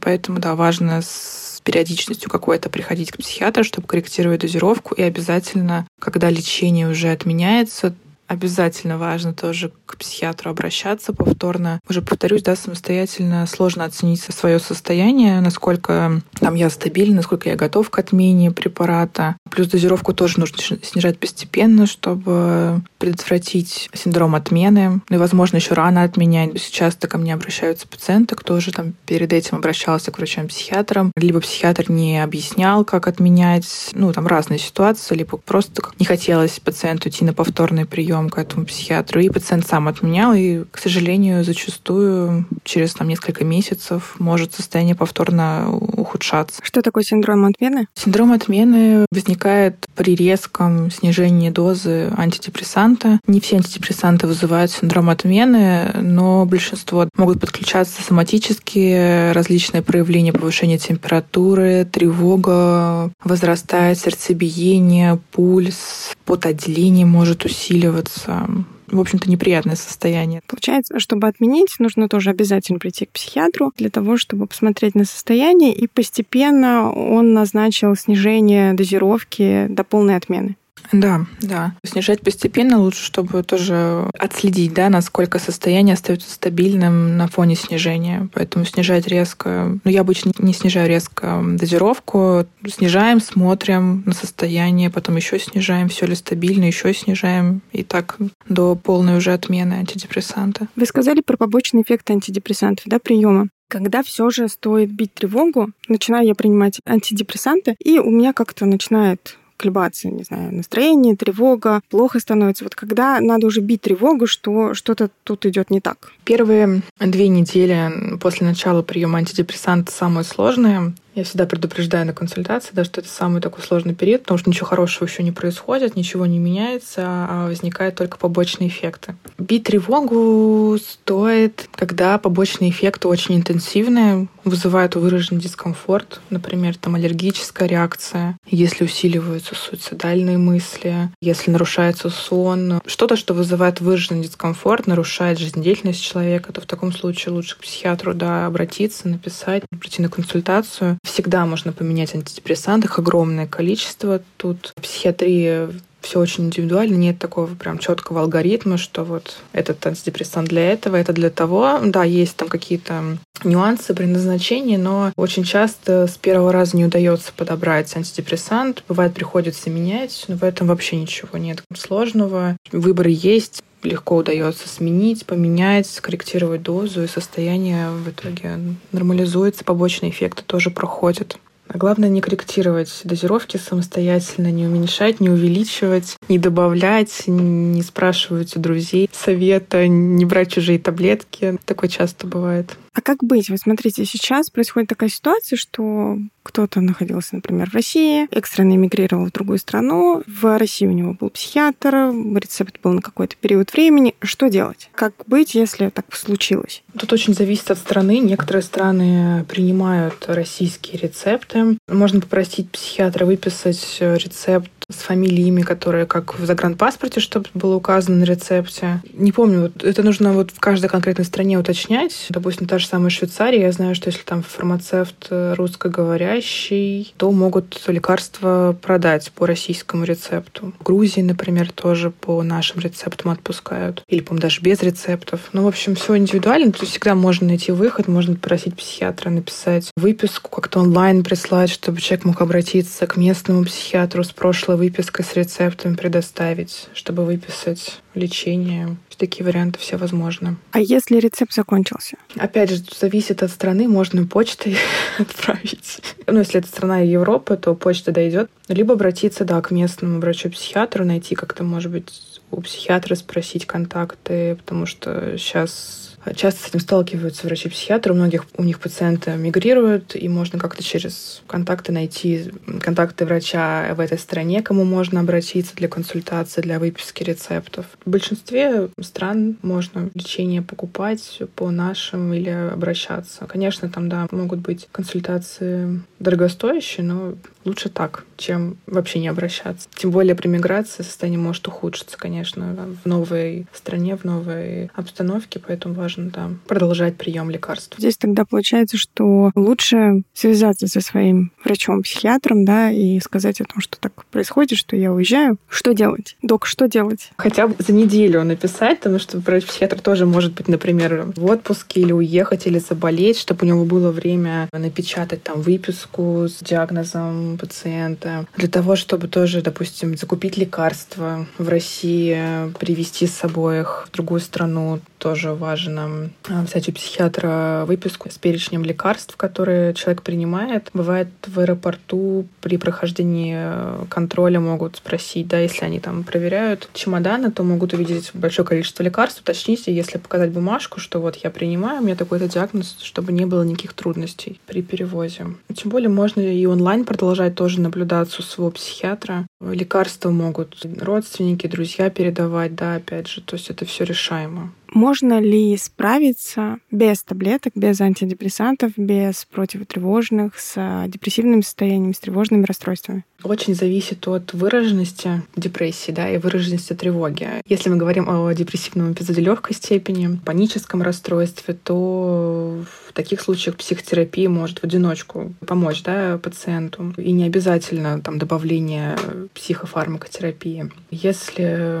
Поэтому, 0.00 0.38
да, 0.38 0.54
важно 0.54 1.02
с 1.02 1.60
периодичностью 1.64 2.30
какой-то 2.30 2.70
приходить 2.70 3.10
к 3.10 3.18
психиатру, 3.18 3.64
чтобы 3.64 3.86
корректировать 3.86 4.40
дозировку. 4.40 4.94
И 4.94 5.02
обязательно, 5.02 5.86
когда 6.00 6.30
лечение 6.30 6.88
уже 6.88 7.10
отменяется, 7.10 7.94
обязательно 8.26 8.98
важно 8.98 9.32
тоже 9.32 9.72
к 9.86 9.96
психиатру 9.96 10.50
обращаться 10.50 11.12
повторно. 11.12 11.80
Уже 11.88 12.02
повторюсь, 12.02 12.42
да, 12.42 12.56
самостоятельно 12.56 13.46
сложно 13.46 13.84
оценить 13.84 14.20
свое 14.20 14.58
состояние, 14.58 15.40
насколько 15.40 16.20
там 16.40 16.54
я 16.54 16.70
стабильна, 16.70 17.16
насколько 17.16 17.48
я 17.48 17.56
готов 17.56 17.90
к 17.90 17.98
отмене 17.98 18.50
препарата. 18.50 19.36
Плюс 19.50 19.68
дозировку 19.68 20.12
тоже 20.12 20.40
нужно 20.40 20.58
снижать 20.82 21.18
постепенно, 21.18 21.86
чтобы 21.86 22.82
предотвратить 22.98 23.88
синдром 23.92 24.34
отмены. 24.34 25.00
Ну 25.08 25.16
и, 25.16 25.18
возможно, 25.18 25.56
еще 25.56 25.74
рано 25.74 26.02
отменять. 26.02 26.70
Часто 26.70 27.08
ко 27.08 27.18
мне 27.18 27.34
обращаются 27.34 27.86
пациенты, 27.86 28.34
кто 28.34 28.54
уже 28.54 28.72
там 28.72 28.94
перед 29.06 29.32
этим 29.32 29.56
обращался 29.56 30.10
к 30.10 30.18
врачам-психиатрам, 30.18 31.12
либо 31.16 31.40
психиатр 31.40 31.90
не 31.90 32.22
объяснял, 32.22 32.84
как 32.84 33.06
отменять. 33.06 33.90
Ну, 33.92 34.12
там 34.12 34.26
разные 34.26 34.58
ситуации, 34.58 35.14
либо 35.14 35.36
просто 35.36 35.82
не 35.98 36.06
хотелось 36.06 36.58
пациенту 36.58 37.08
идти 37.08 37.24
на 37.24 37.32
повторный 37.32 37.86
прием 37.86 38.15
к 38.30 38.38
этому 38.38 38.66
психиатру, 38.66 39.20
и 39.20 39.28
пациент 39.28 39.66
сам 39.66 39.88
отменял, 39.88 40.34
и, 40.34 40.64
к 40.70 40.78
сожалению, 40.78 41.44
зачастую 41.44 42.46
через 42.64 42.94
там 42.94 43.08
несколько 43.08 43.44
месяцев 43.44 44.16
может 44.18 44.54
состояние 44.54 44.94
повторно 44.94 45.70
ухудшаться. 45.70 46.60
Что 46.62 46.82
такое 46.82 47.04
синдром 47.04 47.44
отмены? 47.44 47.86
Синдром 47.94 48.32
отмены 48.32 49.06
возникает 49.10 49.85
при 49.96 50.14
резком 50.14 50.90
снижении 50.90 51.50
дозы 51.50 52.12
антидепрессанта. 52.16 53.18
Не 53.26 53.40
все 53.40 53.56
антидепрессанты 53.56 54.26
вызывают 54.26 54.70
синдром 54.70 55.10
отмены, 55.10 55.90
но 56.00 56.44
большинство 56.46 57.08
могут 57.16 57.40
подключаться 57.40 58.02
соматические 58.02 59.32
различные 59.32 59.82
проявления 59.82 60.32
повышения 60.32 60.78
температуры, 60.78 61.86
тревога, 61.90 63.10
возрастает 63.24 63.98
сердцебиение, 63.98 65.18
пульс, 65.32 66.12
потоотделение 66.24 67.06
может 67.06 67.44
усиливаться 67.44 68.46
в 68.88 69.00
общем-то, 69.00 69.30
неприятное 69.30 69.76
состояние. 69.76 70.42
Получается, 70.46 70.98
чтобы 71.00 71.26
отменить, 71.28 71.76
нужно 71.78 72.08
тоже 72.08 72.30
обязательно 72.30 72.78
прийти 72.78 73.06
к 73.06 73.10
психиатру 73.10 73.72
для 73.76 73.90
того, 73.90 74.16
чтобы 74.16 74.46
посмотреть 74.46 74.94
на 74.94 75.04
состояние, 75.04 75.74
и 75.74 75.86
постепенно 75.86 76.92
он 76.92 77.34
назначил 77.34 77.94
снижение 77.96 78.74
дозировки 78.74 79.66
до 79.68 79.84
полной 79.84 80.16
отмены. 80.16 80.56
Да, 80.92 81.26
да. 81.40 81.74
Снижать 81.84 82.20
постепенно 82.20 82.78
лучше, 82.78 83.02
чтобы 83.02 83.42
тоже 83.42 84.08
отследить, 84.18 84.72
да, 84.72 84.88
насколько 84.88 85.38
состояние 85.38 85.94
остается 85.94 86.30
стабильным 86.30 87.16
на 87.16 87.28
фоне 87.28 87.56
снижения. 87.56 88.28
Поэтому 88.32 88.64
снижать 88.64 89.06
резко... 89.06 89.78
Ну, 89.82 89.90
я 89.90 90.02
обычно 90.02 90.32
не 90.38 90.52
снижаю 90.52 90.88
резко 90.88 91.42
дозировку. 91.44 92.46
Снижаем, 92.66 93.20
смотрим 93.20 94.02
на 94.06 94.12
состояние, 94.12 94.90
потом 94.90 95.16
еще 95.16 95.38
снижаем, 95.38 95.88
все 95.88 96.06
ли 96.06 96.14
стабильно, 96.14 96.64
еще 96.64 96.92
снижаем. 96.94 97.62
И 97.72 97.82
так 97.82 98.16
до 98.48 98.74
полной 98.74 99.16
уже 99.16 99.32
отмены 99.32 99.74
антидепрессанта. 99.74 100.68
Вы 100.76 100.86
сказали 100.86 101.20
про 101.20 101.36
побочный 101.36 101.82
эффект 101.82 102.10
антидепрессантов, 102.10 102.84
да, 102.86 102.98
приема. 102.98 103.48
Когда 103.68 104.04
все 104.04 104.30
же 104.30 104.48
стоит 104.48 104.92
бить 104.92 105.14
тревогу, 105.14 105.70
начинаю 105.88 106.26
я 106.26 106.36
принимать 106.36 106.80
антидепрессанты, 106.86 107.74
и 107.80 107.98
у 107.98 108.10
меня 108.10 108.32
как-то 108.32 108.64
начинает 108.64 109.36
колебаться, 109.56 110.08
не 110.08 110.24
знаю, 110.24 110.54
настроение, 110.54 111.16
тревога, 111.16 111.80
плохо 111.90 112.20
становится. 112.20 112.64
Вот 112.64 112.74
когда 112.74 113.20
надо 113.20 113.46
уже 113.46 113.60
бить 113.60 113.82
тревогу, 113.82 114.26
что 114.26 114.74
что-то 114.74 115.10
тут 115.24 115.46
идет 115.46 115.70
не 115.70 115.80
так. 115.80 116.12
Первые 116.24 116.82
две 117.00 117.28
недели 117.28 118.16
после 118.20 118.46
начала 118.46 118.82
приема 118.82 119.18
антидепрессанта 119.18 119.92
самые 119.92 120.24
сложные. 120.24 120.94
Я 121.16 121.24
всегда 121.24 121.46
предупреждаю 121.46 122.04
на 122.04 122.12
консультации, 122.12 122.72
да, 122.74 122.84
что 122.84 123.00
это 123.00 123.08
самый 123.08 123.40
такой 123.40 123.64
сложный 123.64 123.94
период, 123.94 124.20
потому 124.22 124.36
что 124.36 124.50
ничего 124.50 124.66
хорошего 124.66 125.08
еще 125.08 125.22
не 125.22 125.32
происходит, 125.32 125.96
ничего 125.96 126.26
не 126.26 126.38
меняется, 126.38 127.04
а 127.06 127.46
возникают 127.48 127.94
только 127.94 128.18
побочные 128.18 128.68
эффекты. 128.68 129.16
Бить 129.38 129.64
тревогу 129.64 130.76
стоит, 130.78 131.70
когда 131.74 132.18
побочные 132.18 132.68
эффекты 132.68 133.08
очень 133.08 133.36
интенсивные, 133.36 134.28
вызывают 134.44 134.94
выраженный 134.94 135.40
дискомфорт, 135.40 136.20
например, 136.30 136.76
там 136.76 136.94
аллергическая 136.94 137.66
реакция, 137.66 138.36
если 138.46 138.84
усиливаются 138.84 139.54
суицидальные 139.54 140.38
мысли, 140.38 141.10
если 141.22 141.50
нарушается 141.50 142.10
сон, 142.10 142.80
что-то, 142.86 143.16
что 143.16 143.32
вызывает 143.32 143.80
выраженный 143.80 144.22
дискомфорт, 144.22 144.86
нарушает 144.86 145.38
жизнедеятельность 145.38 146.02
человека, 146.02 146.52
то 146.52 146.60
в 146.60 146.66
таком 146.66 146.92
случае 146.92 147.34
лучше 147.34 147.56
к 147.56 147.62
психиатру 147.62 148.14
да, 148.14 148.46
обратиться, 148.46 149.08
написать, 149.08 149.64
прийти 149.80 150.02
на 150.02 150.10
консультацию. 150.10 150.98
Всегда 151.06 151.46
можно 151.46 151.72
поменять 151.72 152.16
антидепрессант, 152.16 152.84
огромное 152.98 153.46
количество. 153.46 154.20
Тут 154.36 154.72
психиатрия 154.82 155.70
все 156.06 156.20
очень 156.20 156.44
индивидуально, 156.44 156.94
нет 156.94 157.18
такого 157.18 157.52
прям 157.54 157.78
четкого 157.78 158.20
алгоритма, 158.20 158.78
что 158.78 159.04
вот 159.04 159.38
этот 159.52 159.84
антидепрессант 159.84 160.48
для 160.48 160.72
этого, 160.72 160.96
это 160.96 161.12
для 161.12 161.30
того. 161.30 161.80
Да, 161.84 162.04
есть 162.04 162.36
там 162.36 162.48
какие-то 162.48 163.18
нюансы 163.42 163.92
при 163.92 164.06
назначении, 164.06 164.76
но 164.76 165.12
очень 165.16 165.42
часто 165.42 166.06
с 166.06 166.16
первого 166.16 166.52
раза 166.52 166.76
не 166.76 166.84
удается 166.84 167.32
подобрать 167.36 167.94
антидепрессант. 167.96 168.84
Бывает, 168.88 169.14
приходится 169.14 169.68
менять, 169.68 170.24
но 170.28 170.36
в 170.36 170.44
этом 170.44 170.68
вообще 170.68 170.96
ничего 170.96 171.38
нет 171.38 171.62
сложного. 171.76 172.56
Выборы 172.70 173.10
есть, 173.12 173.62
легко 173.82 174.16
удается 174.16 174.68
сменить, 174.68 175.26
поменять, 175.26 175.88
скорректировать 175.88 176.62
дозу, 176.62 177.02
и 177.02 177.08
состояние 177.08 177.90
в 177.90 178.08
итоге 178.08 178.58
нормализуется, 178.92 179.64
побочные 179.64 180.10
эффекты 180.12 180.42
тоже 180.46 180.70
проходят. 180.70 181.36
А 181.68 181.78
главное 181.78 182.08
не 182.08 182.20
корректировать 182.20 183.00
дозировки 183.04 183.56
самостоятельно, 183.56 184.50
не 184.50 184.66
уменьшать, 184.66 185.20
не 185.20 185.30
увеличивать, 185.30 186.16
не 186.28 186.38
добавлять, 186.38 187.24
не 187.26 187.82
спрашивать 187.82 188.56
у 188.56 188.60
друзей 188.60 189.10
совета, 189.12 189.88
не 189.88 190.24
брать 190.24 190.52
чужие 190.52 190.78
таблетки. 190.78 191.58
Такое 191.64 191.90
часто 191.90 192.26
бывает. 192.26 192.76
А 192.96 193.02
как 193.02 193.22
быть? 193.22 193.50
Вот 193.50 193.58
смотрите, 193.58 194.06
сейчас 194.06 194.48
происходит 194.48 194.88
такая 194.88 195.10
ситуация, 195.10 195.58
что 195.58 196.16
кто-то 196.42 196.80
находился, 196.80 197.34
например, 197.34 197.68
в 197.68 197.74
России, 197.74 198.26
экстренно 198.30 198.74
эмигрировал 198.74 199.26
в 199.26 199.32
другую 199.32 199.58
страну, 199.58 200.22
в 200.26 200.56
России 200.56 200.86
у 200.86 200.92
него 200.92 201.12
был 201.12 201.28
психиатр, 201.28 202.12
рецепт 202.36 202.80
был 202.82 202.92
на 202.92 203.02
какой-то 203.02 203.36
период 203.36 203.70
времени. 203.74 204.14
Что 204.22 204.48
делать? 204.48 204.88
Как 204.94 205.12
быть, 205.26 205.54
если 205.54 205.90
так 205.90 206.06
случилось? 206.14 206.84
Тут 206.98 207.12
очень 207.12 207.34
зависит 207.34 207.70
от 207.70 207.76
страны. 207.78 208.18
Некоторые 208.18 208.62
страны 208.62 209.44
принимают 209.46 210.24
российские 210.28 210.98
рецепты. 210.98 211.76
Можно 211.88 212.22
попросить 212.22 212.70
психиатра 212.70 213.26
выписать 213.26 213.98
рецепт 214.00 214.70
с 214.88 214.98
фамилиями, 214.98 215.62
которые 215.62 216.06
как 216.06 216.38
в 216.38 216.46
загранпаспорте, 216.46 217.18
чтобы 217.18 217.46
было 217.54 217.74
указано 217.74 218.18
на 218.18 218.24
рецепте. 218.24 219.02
Не 219.14 219.32
помню, 219.32 219.62
вот 219.62 219.82
это 219.82 220.04
нужно 220.04 220.32
вот 220.32 220.52
в 220.52 220.60
каждой 220.60 220.88
конкретной 220.88 221.24
стране 221.24 221.58
уточнять. 221.58 222.26
Допустим, 222.28 222.68
та 222.68 222.78
же 222.78 222.85
самая 222.86 223.10
Швейцария, 223.10 223.62
я 223.62 223.72
знаю, 223.72 223.94
что 223.94 224.08
если 224.08 224.22
там 224.22 224.42
фармацевт 224.42 225.28
русскоговорящий, 225.30 227.12
то 227.16 227.32
могут 227.32 227.82
лекарства 227.88 228.76
продать 228.80 229.32
по 229.32 229.46
российскому 229.46 230.04
рецепту. 230.04 230.72
В 230.78 230.82
Грузии, 230.82 231.20
например, 231.20 231.72
тоже 231.72 232.10
по 232.10 232.42
нашим 232.42 232.80
рецептам 232.80 233.32
отпускают. 233.32 234.02
Или, 234.08 234.20
по 234.20 234.36
даже 234.36 234.60
без 234.60 234.82
рецептов. 234.82 235.40
Ну, 235.52 235.64
в 235.64 235.66
общем, 235.66 235.94
все 235.94 236.16
индивидуально. 236.16 236.72
То 236.72 236.80
есть 236.80 236.92
всегда 236.92 237.14
можно 237.14 237.48
найти 237.48 237.72
выход, 237.72 238.08
можно 238.08 238.34
попросить 238.34 238.76
психиатра 238.76 239.30
написать 239.30 239.90
выписку, 239.96 240.50
как-то 240.50 240.80
онлайн 240.80 241.24
прислать, 241.24 241.70
чтобы 241.70 242.00
человек 242.00 242.24
мог 242.26 242.40
обратиться 242.40 243.06
к 243.06 243.16
местному 243.16 243.64
психиатру 243.64 244.22
с 244.24 244.30
прошлой 244.30 244.76
выпиской 244.76 245.24
с 245.24 245.34
рецептом 245.34 245.96
предоставить, 245.96 246.88
чтобы 246.94 247.24
выписать 247.24 248.00
лечение. 248.16 248.96
Такие 249.16 249.46
варианты 249.46 249.78
все 249.78 249.96
возможны. 249.96 250.56
А 250.72 250.80
если 250.80 251.18
рецепт 251.18 251.54
закончился? 251.54 252.18
Опять 252.36 252.68
же, 252.68 252.82
зависит 252.98 253.42
от 253.42 253.50
страны, 253.50 253.88
можно 253.88 254.26
почтой 254.26 254.76
отправить. 255.18 256.00
Ну, 256.26 256.40
если 256.40 256.60
это 256.60 256.68
страна 256.68 256.98
Европы, 256.98 257.56
то 257.56 257.74
почта 257.74 258.12
дойдет. 258.12 258.50
Либо 258.68 258.92
обратиться, 258.92 259.44
да, 259.44 259.62
к 259.62 259.70
местному 259.70 260.20
врачу-психиатру, 260.20 261.04
найти 261.06 261.34
как-то, 261.34 261.64
может 261.64 261.92
быть, 261.92 262.40
у 262.50 262.60
психиатра 262.60 263.14
спросить 263.14 263.66
контакты, 263.66 264.56
потому 264.56 264.86
что 264.86 265.38
сейчас 265.38 266.15
Часто 266.34 266.62
с 266.62 266.68
этим 266.68 266.80
сталкиваются 266.80 267.46
врачи-психиатры. 267.46 268.12
У 268.12 268.16
многих 268.16 268.46
у 268.56 268.62
них 268.62 268.80
пациенты 268.80 269.32
мигрируют, 269.36 270.16
и 270.16 270.28
можно 270.28 270.58
как-то 270.58 270.82
через 270.82 271.42
контакты 271.46 271.92
найти 271.92 272.50
контакты 272.80 273.24
врача 273.24 273.94
в 273.94 274.00
этой 274.00 274.18
стране, 274.18 274.62
кому 274.62 274.84
можно 274.84 275.20
обратиться 275.20 275.74
для 275.76 275.88
консультации, 275.88 276.60
для 276.60 276.78
выписки 276.78 277.22
рецептов. 277.22 277.86
В 278.04 278.10
большинстве 278.10 278.88
стран 279.00 279.56
можно 279.62 280.10
лечение 280.14 280.62
покупать 280.62 281.42
по 281.54 281.70
нашим 281.70 282.32
или 282.32 282.50
обращаться. 282.50 283.46
Конечно, 283.46 283.88
там, 283.88 284.08
да, 284.08 284.26
могут 284.30 284.60
быть 284.60 284.88
консультации 284.92 286.00
дорогостоящие, 286.18 287.04
но 287.06 287.34
лучше 287.64 287.88
так, 287.88 288.24
чем 288.36 288.76
вообще 288.86 289.18
не 289.18 289.28
обращаться. 289.28 289.88
Тем 289.94 290.10
более 290.10 290.34
при 290.34 290.48
миграции 290.48 291.02
состояние 291.02 291.40
может 291.40 291.66
ухудшиться, 291.68 292.16
конечно, 292.16 292.76
в 293.04 293.06
новой 293.06 293.66
стране, 293.72 294.16
в 294.16 294.24
новой 294.24 294.90
обстановке, 294.94 295.58
поэтому 295.58 295.94
важно 295.94 296.15
да, 296.18 296.50
продолжать 296.66 297.16
прием 297.16 297.50
лекарств. 297.50 297.96
Здесь 297.98 298.16
тогда 298.16 298.44
получается, 298.44 298.96
что 298.96 299.50
лучше 299.54 300.22
связаться 300.34 300.86
со 300.86 301.00
своим 301.00 301.52
врачом-психиатром, 301.64 302.64
да, 302.64 302.90
и 302.90 303.20
сказать 303.20 303.60
о 303.60 303.64
том, 303.64 303.80
что 303.80 303.98
так 303.98 304.24
происходит, 304.26 304.78
что 304.78 304.96
я 304.96 305.12
уезжаю. 305.12 305.58
Что 305.68 305.92
делать? 305.92 306.36
Док, 306.42 306.66
что 306.66 306.88
делать? 306.88 307.30
Хотя 307.36 307.68
бы 307.68 307.74
за 307.78 307.92
неделю 307.92 308.42
написать, 308.44 308.98
потому 308.98 309.18
что 309.18 309.38
врач-психиатр 309.38 310.00
тоже 310.00 310.26
может 310.26 310.54
быть, 310.54 310.68
например, 310.68 311.32
в 311.36 311.44
отпуске 311.44 312.00
или 312.00 312.12
уехать, 312.12 312.66
или 312.66 312.78
заболеть, 312.78 313.38
чтобы 313.38 313.64
у 313.64 313.68
него 313.68 313.84
было 313.84 314.10
время 314.10 314.68
напечатать 314.72 315.42
там 315.42 315.60
выписку 315.60 316.46
с 316.48 316.62
диагнозом 316.62 317.58
пациента, 317.58 318.46
для 318.56 318.68
того, 318.68 318.96
чтобы 318.96 319.28
тоже, 319.28 319.62
допустим, 319.62 320.16
закупить 320.16 320.56
лекарства 320.56 321.46
в 321.58 321.68
России, 321.68 322.38
привезти 322.78 323.26
с 323.26 323.34
собой 323.34 323.80
их 323.80 324.08
в 324.08 324.14
другую 324.14 324.40
страну, 324.40 325.00
тоже 325.18 325.54
важно. 325.54 325.95
А, 325.98 326.62
взять 326.62 326.88
у 326.88 326.92
психиатра 326.92 327.84
выписку 327.86 328.30
с 328.30 328.38
перечнем 328.38 328.84
лекарств, 328.84 329.36
которые 329.36 329.94
человек 329.94 330.22
принимает. 330.22 330.90
Бывает 330.92 331.28
в 331.46 331.58
аэропорту 331.60 332.46
при 332.60 332.76
прохождении 332.76 334.06
контроля 334.08 334.60
могут 334.60 334.96
спросить, 334.96 335.48
да, 335.48 335.58
если 335.58 335.84
они 335.84 336.00
там 336.00 336.24
проверяют 336.24 336.88
чемоданы, 336.92 337.50
то 337.50 337.62
могут 337.62 337.92
увидеть 337.92 338.30
большое 338.34 338.66
количество 338.66 339.02
лекарств, 339.02 339.40
уточните, 339.40 339.94
если 339.94 340.18
показать 340.18 340.50
бумажку, 340.50 341.00
что 341.00 341.20
вот 341.20 341.36
я 341.36 341.50
принимаю, 341.50 342.00
у 342.00 342.04
меня 342.04 342.16
такой-то 342.16 342.48
диагноз, 342.48 342.96
чтобы 343.00 343.32
не 343.32 343.46
было 343.46 343.62
никаких 343.62 343.92
трудностей 343.92 344.60
при 344.66 344.82
перевозе. 344.82 345.46
Тем 345.74 345.90
более 345.90 346.08
можно 346.08 346.40
и 346.40 346.66
онлайн 346.66 347.04
продолжать 347.04 347.54
тоже 347.54 347.80
наблюдаться 347.80 348.40
у 348.40 348.44
своего 348.44 348.70
психиатра. 348.70 349.46
Лекарства 349.60 350.30
могут 350.30 350.84
родственники, 351.00 351.66
друзья 351.66 352.10
передавать, 352.10 352.74
да, 352.74 352.96
опять 352.96 353.28
же, 353.28 353.40
то 353.40 353.56
есть 353.56 353.70
это 353.70 353.84
все 353.84 354.04
решаемо. 354.04 354.72
Можно 354.96 355.40
ли 355.40 355.76
справиться 355.76 356.78
без 356.90 357.22
таблеток, 357.22 357.74
без 357.74 358.00
антидепрессантов, 358.00 358.92
без 358.96 359.44
противотревожных, 359.44 360.58
с 360.58 361.04
депрессивными 361.08 361.60
состояниями, 361.60 362.12
с 362.12 362.18
тревожными 362.18 362.64
расстройствами? 362.64 363.26
Очень 363.42 363.74
зависит 363.74 364.26
от 364.28 364.52
выраженности 364.54 365.42
депрессии 365.56 366.10
да, 366.10 366.28
и 366.28 366.38
выраженности 366.38 366.94
тревоги. 366.94 367.48
Если 367.66 367.90
мы 367.90 367.96
говорим 367.96 368.28
о 368.28 368.52
депрессивном 368.52 369.12
эпизоде 369.12 369.42
легкой 369.42 369.74
степени, 369.74 370.38
паническом 370.44 371.02
расстройстве, 371.02 371.74
то 371.74 372.84
в 373.08 373.12
таких 373.12 373.40
случаях 373.40 373.76
психотерапия 373.76 374.48
может 374.48 374.78
в 374.78 374.84
одиночку 374.84 375.54
помочь 375.66 376.02
да, 376.02 376.38
пациенту. 376.38 377.14
И 377.16 377.32
не 377.32 377.44
обязательно 377.44 378.20
там, 378.20 378.38
добавление 378.38 379.16
психофармакотерапии. 379.54 380.90
Если 381.10 382.00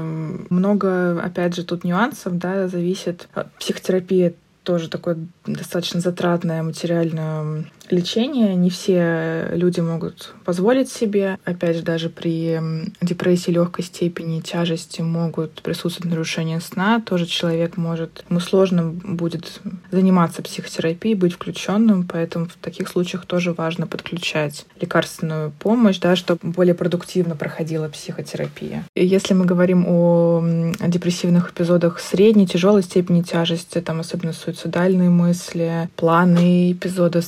много, 0.50 1.20
опять 1.20 1.54
же, 1.54 1.64
тут 1.64 1.84
нюансов, 1.84 2.38
да, 2.38 2.68
зависит. 2.68 3.28
Психотерапия 3.58 4.34
тоже 4.66 4.88
такое 4.88 5.16
достаточно 5.46 6.00
затратное 6.00 6.62
материальное 6.62 7.64
лечение. 7.92 8.54
Не 8.54 8.70
все 8.70 9.48
люди 9.52 9.80
могут 9.80 10.34
позволить 10.44 10.90
себе. 10.90 11.38
Опять 11.44 11.76
же, 11.76 11.82
даже 11.82 12.08
при 12.08 12.60
депрессии 13.00 13.50
легкой 13.50 13.84
степени 13.84 14.40
тяжести 14.40 15.00
могут 15.00 15.62
присутствовать 15.62 16.10
нарушения 16.10 16.60
сна. 16.60 17.00
Тоже 17.04 17.26
человек 17.26 17.76
может... 17.76 18.24
Ему 18.28 18.40
сложно 18.40 18.84
будет 18.84 19.60
заниматься 19.90 20.42
психотерапией, 20.42 21.14
быть 21.14 21.34
включенным, 21.34 22.06
поэтому 22.06 22.46
в 22.46 22.54
таких 22.54 22.88
случаях 22.88 23.26
тоже 23.26 23.52
важно 23.52 23.86
подключать 23.86 24.66
лекарственную 24.80 25.52
помощь, 25.58 25.98
да, 25.98 26.16
чтобы 26.16 26.40
более 26.42 26.74
продуктивно 26.74 27.36
проходила 27.36 27.88
психотерапия. 27.88 28.84
И 28.94 29.06
если 29.06 29.34
мы 29.34 29.44
говорим 29.44 29.84
о 29.86 30.44
депрессивных 30.86 31.50
эпизодах 31.52 32.00
средней, 32.00 32.46
тяжелой 32.46 32.82
степени 32.82 33.22
тяжести, 33.22 33.80
там 33.80 34.00
особенно 34.00 34.32
суицидальные 34.32 35.10
мысли, 35.10 35.88
планы 35.96 36.72
эпизоды 36.72 37.22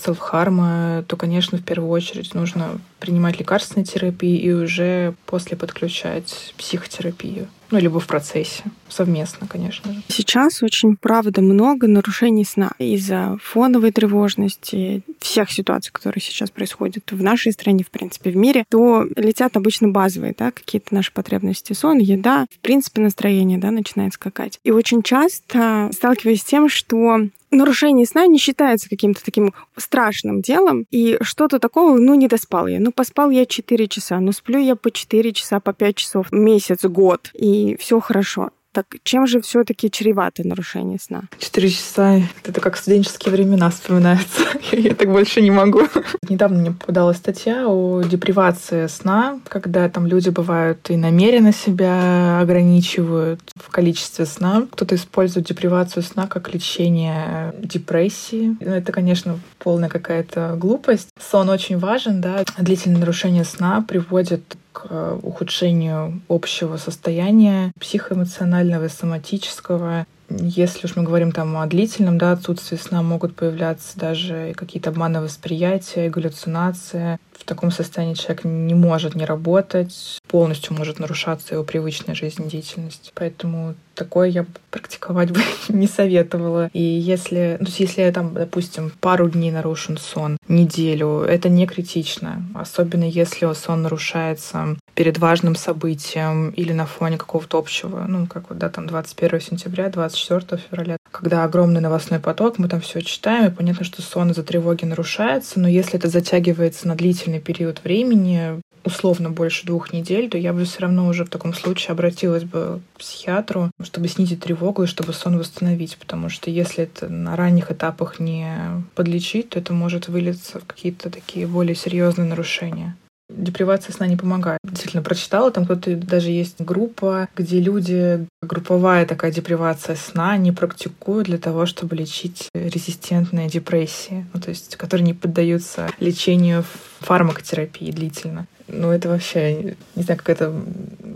селф-харма, 0.48 1.04
то, 1.06 1.16
конечно, 1.16 1.58
в 1.58 1.62
первую 1.62 1.90
очередь 1.90 2.34
нужно 2.34 2.80
принимать 3.00 3.38
лекарственную 3.38 3.86
терапию 3.86 4.40
и 4.40 4.52
уже 4.52 5.14
после 5.26 5.56
подключать 5.56 6.54
психотерапию. 6.56 7.48
Ну, 7.70 7.78
либо 7.78 8.00
в 8.00 8.06
процессе. 8.06 8.62
Совместно, 8.88 9.46
конечно 9.46 9.92
же. 9.92 10.00
Сейчас 10.08 10.62
очень, 10.62 10.96
правда, 10.96 11.42
много 11.42 11.86
нарушений 11.86 12.44
сна 12.44 12.72
из-за 12.78 13.36
фоновой 13.42 13.92
тревожности, 13.92 15.02
всех 15.20 15.50
ситуаций, 15.52 15.92
которые 15.92 16.22
сейчас 16.22 16.50
происходят 16.50 17.04
в 17.10 17.22
нашей 17.22 17.52
стране, 17.52 17.84
в 17.84 17.90
принципе, 17.90 18.30
в 18.30 18.36
мире, 18.36 18.64
то 18.70 19.04
летят 19.16 19.56
обычно 19.58 19.88
базовые, 19.88 20.34
да, 20.36 20.50
какие-то 20.50 20.94
наши 20.94 21.12
потребности. 21.12 21.74
Сон, 21.74 21.98
еда, 21.98 22.46
в 22.50 22.58
принципе, 22.60 23.02
настроение, 23.02 23.58
да, 23.58 23.70
начинает 23.70 24.14
скакать. 24.14 24.58
И 24.64 24.70
очень 24.70 25.02
часто 25.02 25.90
сталкиваюсь 25.92 26.40
с 26.40 26.44
тем, 26.44 26.70
что 26.70 27.20
нарушение 27.50 28.06
сна 28.06 28.26
не 28.26 28.38
считается 28.38 28.88
каким-то 28.88 29.24
таким 29.24 29.54
страшным 29.76 30.40
делом, 30.40 30.86
и 30.90 31.18
что-то 31.20 31.58
такого, 31.58 31.98
ну, 31.98 32.14
не 32.14 32.28
доспал 32.28 32.66
я. 32.66 32.80
Ну, 32.80 32.92
поспал 32.92 33.30
я 33.30 33.46
4 33.46 33.88
часа, 33.88 34.20
ну, 34.20 34.32
сплю 34.32 34.58
я 34.58 34.76
по 34.76 34.90
4 34.90 35.32
часа, 35.32 35.60
по 35.60 35.72
5 35.72 35.96
часов, 35.96 36.32
месяц, 36.32 36.84
год, 36.84 37.30
и 37.34 37.76
все 37.78 38.00
хорошо. 38.00 38.50
Так 38.78 38.86
чем 39.02 39.26
же 39.26 39.40
все-таки 39.40 39.90
чревато 39.90 40.46
нарушение 40.46 41.00
сна? 41.00 41.24
Четыре 41.40 41.68
часа— 41.68 42.20
это 42.44 42.60
как 42.60 42.76
студенческие 42.76 43.32
времена 43.32 43.70
вспоминается. 43.70 44.42
Я 44.70 44.94
так 44.94 45.10
больше 45.10 45.40
не 45.40 45.50
могу. 45.50 45.82
Недавно 46.28 46.60
мне 46.60 46.70
попадалась 46.70 47.16
статья 47.16 47.66
о 47.66 48.04
депривации 48.04 48.86
сна, 48.86 49.40
когда 49.48 49.88
там 49.88 50.06
люди 50.06 50.28
бывают 50.28 50.90
и 50.90 50.96
намеренно 50.96 51.52
себя 51.52 52.38
ограничивают 52.38 53.40
в 53.56 53.68
количестве 53.70 54.26
сна. 54.26 54.68
Кто-то 54.70 54.94
использует 54.94 55.46
депривацию 55.46 56.04
сна 56.04 56.28
как 56.28 56.54
лечение 56.54 57.52
депрессии. 57.58 58.56
Ну, 58.60 58.70
это, 58.70 58.92
конечно, 58.92 59.40
полная 59.58 59.88
какая-то 59.88 60.54
глупость. 60.56 61.08
Сон 61.18 61.48
очень 61.48 61.78
важен, 61.78 62.20
да. 62.20 62.44
Длительное 62.56 63.00
нарушение 63.00 63.42
сна 63.42 63.82
приводит 63.82 64.56
к 64.78 64.86
э, 64.90 65.18
ухудшению 65.22 66.20
общего 66.28 66.76
состояния 66.76 67.72
психоэмоционального 67.80 68.84
и 68.84 68.88
соматического. 68.88 70.06
Если 70.30 70.86
уж 70.86 70.94
мы 70.96 71.04
говорим 71.04 71.32
там 71.32 71.56
о 71.56 71.66
длительном 71.66 72.18
да, 72.18 72.32
отсутствии 72.32 72.76
сна, 72.76 73.02
могут 73.02 73.34
появляться 73.34 73.98
даже 73.98 74.52
какие-то 74.56 74.90
обманы 74.90 75.20
восприятия, 75.20 76.10
галлюцинации. 76.10 77.18
В 77.32 77.44
таком 77.44 77.70
состоянии 77.70 78.14
человек 78.14 78.44
не 78.44 78.74
может 78.74 79.14
не 79.14 79.24
работать, 79.24 80.18
полностью 80.26 80.76
может 80.76 80.98
нарушаться 80.98 81.54
его 81.54 81.64
привычная 81.64 82.14
жизнедеятельность. 82.14 83.12
Поэтому 83.14 83.74
такое 83.94 84.28
я 84.28 84.44
практиковать 84.70 85.30
бы 85.30 85.40
не 85.68 85.86
советовала. 85.86 86.68
И 86.72 86.82
если, 86.82 87.56
ну, 87.60 87.66
если 87.78 88.10
там, 88.10 88.34
допустим, 88.34 88.92
пару 89.00 89.30
дней 89.30 89.50
нарушен 89.50 89.96
сон, 89.96 90.36
неделю, 90.46 91.20
это 91.20 91.48
не 91.48 91.66
критично. 91.66 92.44
Особенно 92.54 93.04
если 93.04 93.50
сон 93.54 93.82
нарушается 93.82 94.76
перед 94.98 95.18
важным 95.18 95.54
событием 95.54 96.50
или 96.50 96.72
на 96.72 96.84
фоне 96.84 97.18
какого-то 97.18 97.56
общего, 97.56 98.04
ну, 98.08 98.26
как 98.26 98.48
вот, 98.48 98.58
да, 98.58 98.68
там 98.68 98.88
21 98.88 99.40
сентября, 99.40 99.90
24 99.90 100.60
февраля, 100.60 100.96
когда 101.12 101.44
огромный 101.44 101.80
новостной 101.80 102.18
поток, 102.18 102.58
мы 102.58 102.68
там 102.68 102.80
все 102.80 103.00
читаем, 103.02 103.46
и 103.46 103.54
понятно, 103.54 103.84
что 103.84 104.02
сон 104.02 104.32
из-за 104.32 104.42
тревоги 104.42 104.84
нарушается, 104.84 105.60
но 105.60 105.68
если 105.68 106.00
это 106.00 106.08
затягивается 106.08 106.88
на 106.88 106.96
длительный 106.96 107.38
период 107.38 107.84
времени, 107.84 108.60
условно 108.82 109.30
больше 109.30 109.66
двух 109.66 109.92
недель, 109.92 110.28
то 110.28 110.36
я 110.36 110.52
бы 110.52 110.64
все 110.64 110.80
равно 110.80 111.06
уже 111.06 111.24
в 111.24 111.30
таком 111.30 111.54
случае 111.54 111.92
обратилась 111.92 112.42
бы 112.42 112.80
к 112.94 112.98
психиатру, 112.98 113.70
чтобы 113.80 114.08
снизить 114.08 114.42
тревогу 114.42 114.82
и 114.82 114.86
чтобы 114.88 115.12
сон 115.12 115.38
восстановить. 115.38 115.96
Потому 115.96 116.28
что 116.28 116.50
если 116.50 116.82
это 116.84 117.08
на 117.08 117.36
ранних 117.36 117.70
этапах 117.70 118.18
не 118.18 118.84
подлечить, 118.96 119.50
то 119.50 119.60
это 119.60 119.72
может 119.72 120.08
вылиться 120.08 120.58
в 120.58 120.64
какие-то 120.64 121.08
такие 121.08 121.46
более 121.46 121.76
серьезные 121.76 122.26
нарушения. 122.26 122.96
Депривация 123.28 123.92
сна 123.92 124.06
не 124.06 124.16
помогает. 124.16 124.58
Действительно, 124.64 125.02
прочитала, 125.02 125.50
там 125.50 125.64
кто-то 125.64 125.96
даже 125.96 126.30
есть 126.30 126.60
группа, 126.60 127.28
где 127.36 127.60
люди, 127.60 128.26
групповая 128.42 129.04
такая 129.06 129.30
депривация 129.30 129.96
сна, 129.96 130.36
не 130.36 130.50
практикуют 130.50 131.26
для 131.26 131.38
того, 131.38 131.66
чтобы 131.66 131.94
лечить 131.94 132.48
резистентные 132.54 133.48
депрессии, 133.48 134.26
ну, 134.32 134.40
то 134.40 134.48
есть, 134.48 134.76
которые 134.76 135.06
не 135.06 135.14
поддаются 135.14 135.90
лечению 136.00 136.64
фармакотерапии 137.00 137.90
длительно. 137.90 138.46
Ну, 138.68 138.90
это 138.90 139.08
вообще, 139.08 139.76
не 139.94 140.02
знаю, 140.02 140.18
как 140.18 140.28
это 140.28 140.54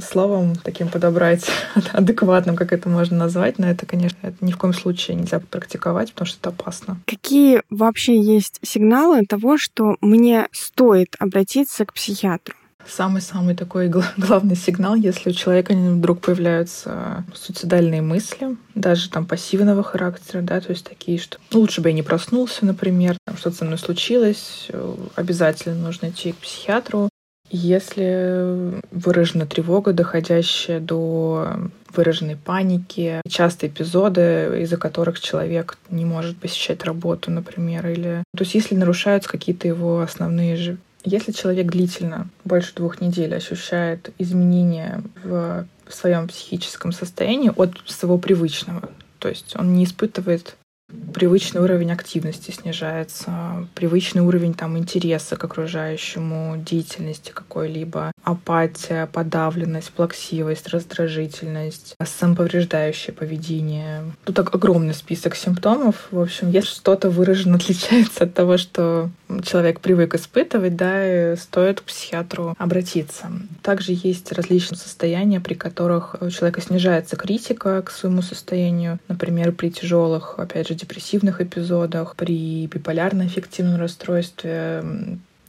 словом 0.01 0.57
таким 0.57 0.89
подобрать, 0.89 1.47
адекватным, 1.93 2.57
как 2.57 2.73
это 2.73 2.89
можно 2.89 3.17
назвать, 3.17 3.59
но 3.59 3.69
это, 3.69 3.87
конечно, 3.87 4.19
это 4.23 4.37
ни 4.45 4.53
в 4.53 4.59
коем 4.59 4.75
случае 4.75 5.17
нельзя 5.17 5.39
практиковать, 5.39 6.13
потому 6.13 6.27
что 6.27 6.39
это 6.41 6.49
опасно. 6.51 6.99
Какие 7.07 7.63
вообще 7.71 8.21
есть 8.21 8.59
сигналы 8.63 9.25
того, 9.27 9.59
что 9.59 9.97
мне 10.01 10.49
стоит 10.53 11.15
обратиться 11.19 11.85
к 11.85 11.93
психиатру? 11.93 12.55
Самый-самый 12.87 13.55
такой 13.55 13.89
главный 14.17 14.57
сигнал, 14.57 14.95
если 14.95 15.31
у 15.31 15.33
человека 15.33 15.75
вдруг 15.75 16.21
появляются 16.21 17.25
суицидальные 17.35 18.03
мысли, 18.03 18.57
даже 18.75 19.11
там 19.11 19.27
пассивного 19.27 19.83
характера, 19.83 20.43
да, 20.43 20.61
то 20.61 20.71
есть 20.71 20.89
такие, 20.89 21.19
что 21.19 21.39
ну, 21.53 21.61
лучше 21.61 21.81
бы 21.81 21.91
я 21.91 21.95
не 21.95 22.03
проснулся, 22.03 22.65
например, 22.65 23.17
что-то 23.37 23.57
со 23.57 23.65
мной 23.65 23.79
случилось, 23.79 24.69
обязательно 25.15 25.75
нужно 25.77 26.11
идти 26.11 26.33
к 26.33 26.37
психиатру. 26.37 27.09
Если 27.55 28.81
выражена 28.91 29.47
тревога, 29.47 29.93
доходящая 29.93 30.81
до 30.81 31.55
выраженной 31.95 32.37
паники, 32.37 33.21
частые 33.29 33.69
эпизоды, 33.69 34.63
из-за 34.63 34.79
которых 34.79 35.21
человек 35.21 35.77
не 35.91 36.07
может 36.07 36.39
посещать 36.39 36.83
работу, 36.85 37.31
например, 37.31 37.87
или... 37.87 38.23
То 38.35 38.45
есть 38.45 38.55
если 38.55 38.75
нарушаются 38.75 39.29
какие-то 39.29 39.69
его 39.69 40.01
основные 40.01 40.57
же... 40.57 40.79
Если 41.05 41.33
человек 41.33 41.67
длительно, 41.67 42.29
больше 42.45 42.75
двух 42.75 43.03
недель, 43.03 43.35
ощущает 43.35 44.15
изменения 44.17 45.03
в 45.23 45.67
своем 45.89 46.29
психическом 46.29 46.93
состоянии 46.93 47.53
от 47.55 47.73
своего 47.85 48.17
привычного, 48.17 48.89
то 49.19 49.29
есть 49.29 49.55
он 49.59 49.75
не 49.75 49.85
испытывает 49.85 50.57
привычный 51.13 51.61
уровень 51.61 51.93
активности 51.93 52.51
снижается, 52.51 53.69
привычный 53.75 54.23
уровень 54.23 54.55
там 54.55 54.79
интереса 54.79 55.37
к 55.37 55.45
окружающему, 55.45 56.57
деятельности 56.57 57.33
какой-либо, 57.33 58.13
апатия, 58.23 59.07
подавленность, 59.07 59.91
плаксивость, 59.93 60.69
раздражительность, 60.69 61.97
самоповреждающее 62.03 63.15
поведение. 63.15 64.13
Тут 64.25 64.37
так 64.37 64.55
огромный 64.55 64.95
список 64.95 65.37
симптомов. 65.37 66.09
В 66.11 66.21
общем, 66.21 66.51
если 66.51 66.69
что-то 66.69 67.11
выраженно 67.11 67.57
отличается 67.57 68.25
от 68.25 68.35
того, 68.35 68.57
что 68.57 69.11
человек 69.45 69.81
привык 69.81 70.15
испытывать, 70.15 70.77
да, 70.77 71.37
стоит 71.37 71.81
к 71.81 71.85
психиатру 71.85 72.55
обратиться. 72.59 73.31
Также 73.63 73.93
есть 73.93 74.33
различные 74.33 74.79
состояния, 74.79 75.41
при 75.41 75.55
которых 75.55 76.17
у 76.21 76.31
человека 76.31 76.61
снижается 76.61 77.17
критика 77.17 77.83
к 77.83 77.91
своему 77.91 78.23
состоянию. 78.23 78.99
Например, 79.09 79.53
при 79.53 79.71
тяжелых, 79.71 80.39
опять 80.39 80.69
же, 80.69 80.75
депрессивных 80.75 81.41
эпизодах, 81.41 82.17
при 82.17 82.67
биполярно-эффективном 82.67 83.81
расстройстве 83.81 84.83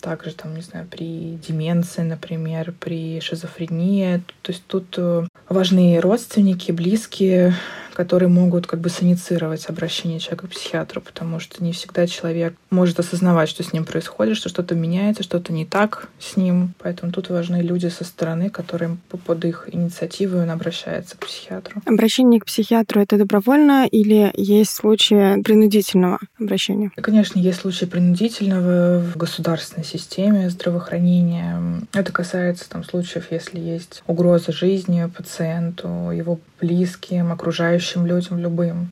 также 0.04 0.34
там, 0.34 0.54
не 0.54 0.62
знаю, 0.62 0.86
при 0.90 1.40
деменции, 1.48 2.02
например, 2.02 2.74
при 2.78 3.22
шизофрении. 3.22 4.22
То 4.42 4.52
есть 4.52 4.64
тут 4.68 4.96
э, 4.98 5.26
важны 5.48 5.98
родственники, 6.02 6.74
близкие, 6.74 7.56
которые 7.94 8.30
могут 8.30 8.68
как 8.68 8.80
бы 8.80 8.90
саницировать 8.90 9.68
обращение 9.68 10.20
человека 10.20 10.48
к 10.48 10.52
психиатру, 10.52 11.02
потому 11.02 11.40
что 11.40 11.64
не 11.64 11.72
всегда 11.72 12.08
человек 12.08 12.56
может 12.70 13.00
осознавать, 13.00 13.50
что 13.50 13.64
с 13.64 13.74
ним 13.74 13.86
происходит, 13.86 14.38
что 14.38 14.50
что-то 14.50 14.76
меняется, 14.76 15.24
что-то 15.24 15.54
не 15.54 15.66
так 15.66 16.10
с 16.20 16.36
ним. 16.36 16.74
Поэтому 16.80 17.12
тут 17.12 17.30
важны 17.30 17.58
люди 17.58 17.88
со 17.88 18.04
стороны, 18.04 18.50
которые 18.50 18.98
под 19.10 19.46
их 19.46 19.70
инициативой 19.72 20.44
он 20.44 20.50
обращается 20.50 21.18
к 21.18 21.26
психиатру. 21.26 21.82
Обращение 21.86 22.40
к 22.40 22.46
психиатру— 22.46 23.02
это 23.02 23.18
добровольно 23.18 23.86
или 23.86 24.32
есть 24.36 24.72
случаи 24.72 25.42
принудительного 25.42 26.20
обращения? 26.40 26.92
Конечно, 26.96 27.40
есть 27.40 27.62
случаи 27.62 27.86
принудительного 27.86 29.00
в 29.00 29.18
государственной 29.18 29.86
системе 29.86 30.50
здравоохранения. 30.50 31.84
Это 31.94 32.12
касается 32.12 32.70
там 32.70 32.84
случаев, 32.84 33.28
если 33.32 33.60
есть 33.60 34.04
угроза 34.08 34.52
жизни 34.52 35.10
пациенту, 35.16 36.12
его 36.12 36.40
близким, 36.60 37.32
окружающим 37.32 37.83
людям, 38.06 38.38
любым. 38.40 38.92